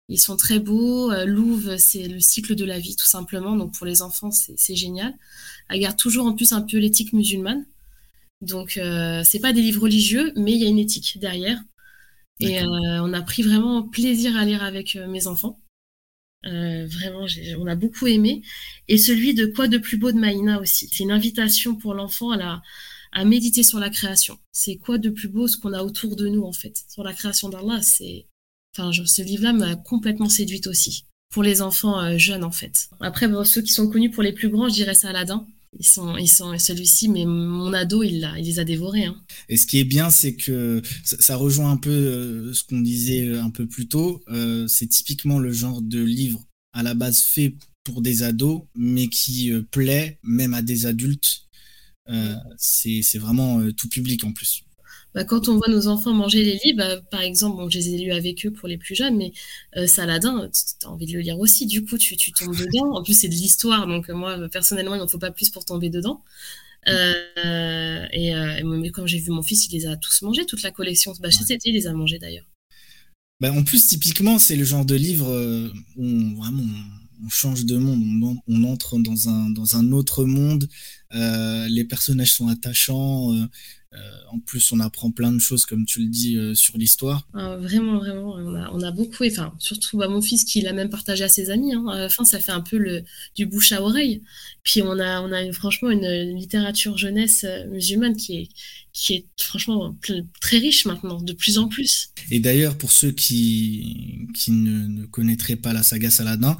Ils 0.08 0.20
sont 0.20 0.36
très 0.36 0.58
beaux. 0.58 1.12
Euh, 1.12 1.24
Louve, 1.24 1.76
c'est 1.78 2.08
le 2.08 2.20
cycle 2.20 2.54
de 2.54 2.64
la 2.64 2.78
vie, 2.78 2.96
tout 2.96 3.06
simplement. 3.06 3.56
Donc 3.56 3.74
pour 3.74 3.86
les 3.86 4.02
enfants, 4.02 4.30
c'est 4.30 4.74
génial. 4.74 5.14
Elle 5.68 5.80
garde 5.80 5.98
toujours 5.98 6.26
en 6.26 6.34
plus 6.34 6.52
un 6.52 6.62
peu 6.62 6.78
l'éthique 6.78 7.12
musulmane. 7.12 7.64
Donc 8.40 8.80
c'est 9.24 9.40
pas 9.40 9.52
des 9.52 9.62
livres 9.62 9.82
religieux, 9.82 10.32
mais 10.36 10.52
il 10.52 10.62
y 10.62 10.64
a 10.64 10.68
une 10.68 10.78
éthique 10.78 11.18
derrière. 11.20 11.60
Et 12.38 12.62
on 12.62 13.12
a 13.12 13.22
pris 13.22 13.42
vraiment 13.42 13.82
plaisir 13.82 14.36
à 14.36 14.44
lire 14.44 14.62
avec 14.62 14.94
mes 14.94 15.26
enfants. 15.26 15.58
Euh, 16.46 16.86
vraiment, 16.86 17.26
on 17.58 17.66
a 17.66 17.74
beaucoup 17.74 18.06
aimé. 18.06 18.42
Et 18.86 18.98
celui 18.98 19.34
de 19.34 19.46
Quoi 19.46 19.68
de 19.68 19.78
plus 19.78 19.96
beau 19.96 20.12
de 20.12 20.18
Maïna 20.18 20.60
aussi. 20.60 20.88
C'est 20.92 21.02
une 21.02 21.10
invitation 21.10 21.76
pour 21.76 21.94
l'enfant 21.94 22.32
à, 22.32 22.62
à 23.12 23.24
méditer 23.24 23.62
sur 23.62 23.78
la 23.78 23.90
création. 23.90 24.38
C'est 24.52 24.76
quoi 24.76 24.98
de 24.98 25.10
plus 25.10 25.28
beau 25.28 25.48
ce 25.48 25.56
qu'on 25.56 25.72
a 25.72 25.82
autour 25.82 26.16
de 26.16 26.28
nous, 26.28 26.44
en 26.44 26.52
fait. 26.52 26.84
Sur 26.88 27.02
la 27.02 27.12
création 27.12 27.48
d'Allah, 27.48 27.80
c'est. 27.82 28.26
Enfin, 28.76 28.92
ce 28.92 29.22
livre-là 29.22 29.52
m'a 29.52 29.76
complètement 29.76 30.28
séduite 30.28 30.66
aussi. 30.66 31.04
Pour 31.30 31.42
les 31.42 31.60
enfants 31.62 32.00
euh, 32.00 32.16
jeunes, 32.18 32.44
en 32.44 32.52
fait. 32.52 32.88
Après, 33.00 33.28
ceux 33.44 33.62
qui 33.62 33.72
sont 33.72 33.90
connus 33.90 34.10
pour 34.10 34.22
les 34.22 34.32
plus 34.32 34.48
grands, 34.48 34.68
je 34.68 34.74
dirais 34.74 34.94
ça 34.94 35.08
Aladdin. 35.08 35.46
Ils 35.78 35.86
sont, 35.86 36.16
ils 36.16 36.28
sont 36.28 36.58
celui-ci, 36.58 37.08
mais 37.08 37.24
mon 37.24 37.72
ado, 37.72 38.02
il, 38.02 38.28
il 38.38 38.44
les 38.44 38.58
a 38.58 38.64
dévorés. 38.64 39.04
Hein. 39.04 39.16
Et 39.48 39.56
ce 39.56 39.66
qui 39.66 39.78
est 39.78 39.84
bien, 39.84 40.10
c'est 40.10 40.34
que 40.34 40.82
ça, 41.04 41.36
rejoint 41.36 41.70
un 41.70 41.76
peu 41.76 41.90
euh, 41.90 42.52
ce 42.52 42.64
qu'on 42.64 42.80
disait 42.80 43.28
euh, 43.28 43.42
un 43.42 43.50
peu 43.50 43.66
plus 43.66 43.86
tôt. 43.86 44.22
Euh, 44.28 44.66
c'est 44.66 44.88
typiquement 44.88 45.38
le 45.38 45.52
genre 45.52 45.80
de 45.80 46.02
livre 46.02 46.44
à 46.72 46.82
la 46.82 46.94
base 46.94 47.20
fait 47.22 47.56
pour 47.84 48.02
des 48.02 48.22
ados, 48.22 48.62
mais 48.74 49.08
qui 49.08 49.52
plaît 49.70 50.18
même 50.22 50.52
à 50.52 50.62
des 50.62 50.84
adultes. 50.86 51.42
c'est 52.58 53.18
vraiment 53.18 53.70
tout 53.72 53.88
public 53.88 54.24
en 54.24 54.32
plus. 54.32 54.64
Bah, 55.14 55.24
quand 55.24 55.48
on 55.48 55.56
voit 55.56 55.68
nos 55.68 55.88
enfants 55.88 56.12
manger 56.12 56.44
les 56.44 56.58
livres, 56.64 56.78
bah, 56.78 57.00
par 57.10 57.22
exemple, 57.22 57.56
bon, 57.56 57.70
je 57.70 57.78
les 57.78 57.94
ai 57.94 57.98
lus 57.98 58.12
avec 58.12 58.44
eux 58.46 58.50
pour 58.50 58.68
les 58.68 58.76
plus 58.76 58.94
jeunes, 58.94 59.16
mais 59.16 59.32
euh, 59.76 59.86
Saladin, 59.86 60.50
tu 60.52 60.86
as 60.86 60.90
envie 60.90 61.06
de 61.06 61.12
le 61.12 61.20
lire 61.20 61.38
aussi. 61.38 61.66
Du 61.66 61.84
coup, 61.84 61.96
tu, 61.96 62.16
tu 62.16 62.32
tombes 62.32 62.56
dedans. 62.56 62.94
En 62.94 63.02
plus, 63.02 63.14
c'est 63.14 63.28
de 63.28 63.34
l'histoire, 63.34 63.86
donc 63.86 64.10
euh, 64.10 64.14
moi, 64.14 64.48
personnellement, 64.50 64.94
il 64.94 64.98
n'en 64.98 65.08
faut 65.08 65.18
pas 65.18 65.30
plus 65.30 65.50
pour 65.50 65.64
tomber 65.64 65.88
dedans. 65.90 66.22
Euh, 66.86 68.06
et, 68.12 68.32
mais 68.64 68.90
quand 68.90 69.06
j'ai 69.06 69.18
vu 69.18 69.30
mon 69.30 69.42
fils, 69.42 69.66
il 69.66 69.72
les 69.72 69.86
a 69.86 69.96
tous 69.96 70.22
mangés, 70.22 70.46
toute 70.46 70.62
la 70.62 70.70
collection. 70.70 71.12
Bah, 71.20 71.28
il 71.64 71.74
les 71.74 71.86
a 71.86 71.92
mangés 71.92 72.18
d'ailleurs. 72.18 72.46
Bah, 73.40 73.52
en 73.52 73.62
plus, 73.62 73.88
typiquement, 73.88 74.38
c'est 74.38 74.56
le 74.56 74.64
genre 74.64 74.84
de 74.84 74.94
livre 74.94 75.72
où 75.96 76.36
vraiment 76.36 76.64
on 77.24 77.28
change 77.28 77.64
de 77.64 77.76
monde, 77.76 78.40
on, 78.46 78.64
entre 78.64 78.98
dans 78.98 79.28
un, 79.28 79.50
dans 79.50 79.76
un 79.76 79.92
autre 79.92 80.24
monde, 80.24 80.68
les 81.12 81.84
personnages 81.84 82.32
sont 82.32 82.48
attachants, 82.48 83.32
euh, 83.94 83.98
en 84.30 84.38
plus, 84.38 84.70
on 84.72 84.80
apprend 84.80 85.10
plein 85.10 85.32
de 85.32 85.38
choses, 85.38 85.64
comme 85.64 85.86
tu 85.86 86.00
le 86.00 86.08
dis, 86.08 86.36
euh, 86.36 86.54
sur 86.54 86.76
l'histoire. 86.76 87.26
Ah, 87.32 87.56
vraiment, 87.56 87.96
vraiment, 87.98 88.34
on 88.34 88.82
a, 88.82 88.90
beaucoup, 88.90 89.24
enfin, 89.24 89.54
surtout 89.58 89.96
bah, 89.96 90.08
mon 90.08 90.20
fils 90.20 90.44
qui 90.44 90.60
l'a 90.60 90.74
même 90.74 90.90
partagé 90.90 91.24
à 91.24 91.28
ses 91.28 91.48
amis. 91.48 91.72
Hein. 91.72 91.86
À 91.88 91.98
la 92.00 92.08
fin, 92.10 92.24
ça 92.24 92.38
fait 92.38 92.52
un 92.52 92.60
peu 92.60 92.76
le, 92.76 93.02
du 93.34 93.46
bouche 93.46 93.72
à 93.72 93.82
oreille. 93.82 94.20
Puis 94.62 94.82
on 94.82 94.98
a, 94.98 95.22
on 95.22 95.32
a 95.32 95.50
franchement 95.52 95.88
une 95.88 96.36
littérature 96.36 96.98
jeunesse 96.98 97.44
euh, 97.44 97.66
musulmane 97.68 98.14
qui 98.14 98.36
est, 98.36 98.48
qui 98.92 99.14
est 99.14 99.26
franchement 99.40 99.96
très 100.40 100.58
riche 100.58 100.84
maintenant, 100.84 101.22
de 101.22 101.32
plus 101.32 101.56
en 101.56 101.68
plus. 101.68 102.10
Et 102.30 102.40
d'ailleurs, 102.40 102.76
pour 102.76 102.92
ceux 102.92 103.12
qui, 103.12 104.26
qui 104.34 104.50
ne, 104.50 105.06
connaîtraient 105.06 105.56
pas 105.56 105.72
la 105.72 105.82
saga 105.82 106.10
Saladin, 106.10 106.58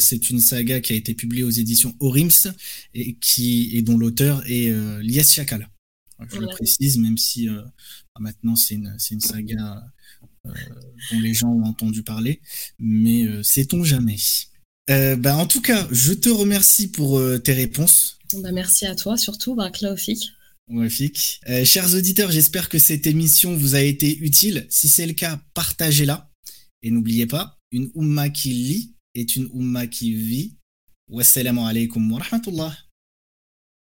c'est 0.00 0.30
une 0.30 0.40
saga 0.40 0.80
qui 0.80 0.94
a 0.94 0.96
été 0.96 1.14
publiée 1.14 1.44
aux 1.44 1.50
éditions 1.50 1.94
Orims 2.00 2.52
et, 2.92 3.14
qui, 3.20 3.70
et 3.72 3.82
dont 3.86 3.96
l'auteur 3.96 4.42
est 4.46 4.68
euh, 4.68 5.00
Lias 5.02 5.32
Chakal. 5.34 5.68
Je 6.30 6.38
le 6.38 6.46
précise, 6.48 6.98
même 6.98 7.18
si 7.18 7.48
euh, 7.48 7.62
bah, 7.62 8.20
maintenant 8.20 8.56
c'est 8.56 8.74
une, 8.74 8.96
une, 9.10 9.20
saga 9.20 9.82
euh, 10.46 10.50
dont 11.12 11.20
les 11.20 11.34
gens 11.34 11.48
ont 11.48 11.64
entendu 11.64 12.02
parler, 12.02 12.40
mais 12.78 13.26
euh, 13.26 13.42
sait-on 13.42 13.84
jamais. 13.84 14.16
Bah, 14.88 15.36
en 15.36 15.46
tout 15.46 15.60
cas, 15.60 15.86
je 15.90 16.12
te 16.12 16.28
remercie 16.28 16.88
pour 16.88 17.20
tes 17.42 17.52
réponses. 17.52 18.18
Bah, 18.34 18.52
merci 18.52 18.86
à 18.86 18.94
toi, 18.94 19.16
surtout, 19.16 19.54
bah. 19.54 19.70
Magnifique. 20.68 21.40
Euh, 21.48 21.64
chers 21.64 21.94
auditeurs, 21.94 22.32
j'espère 22.32 22.68
que 22.68 22.78
cette 22.78 23.06
émission 23.06 23.56
vous 23.56 23.76
a 23.76 23.82
été 23.82 24.18
utile. 24.18 24.66
Si 24.68 24.88
c'est 24.88 25.06
le 25.06 25.12
cas, 25.12 25.40
partagez-la. 25.54 26.30
Et 26.82 26.90
n'oubliez 26.90 27.26
pas, 27.26 27.58
une 27.70 27.90
umma 27.94 28.30
qui 28.30 28.50
lit 28.50 28.96
est 29.14 29.36
une 29.36 29.48
umma 29.54 29.86
qui 29.86 30.12
vit. 30.14 30.56
Wassalamu 31.08 31.60
alaikum 31.60 32.10
wa 32.10 32.18
rahmatullah. 32.18 32.76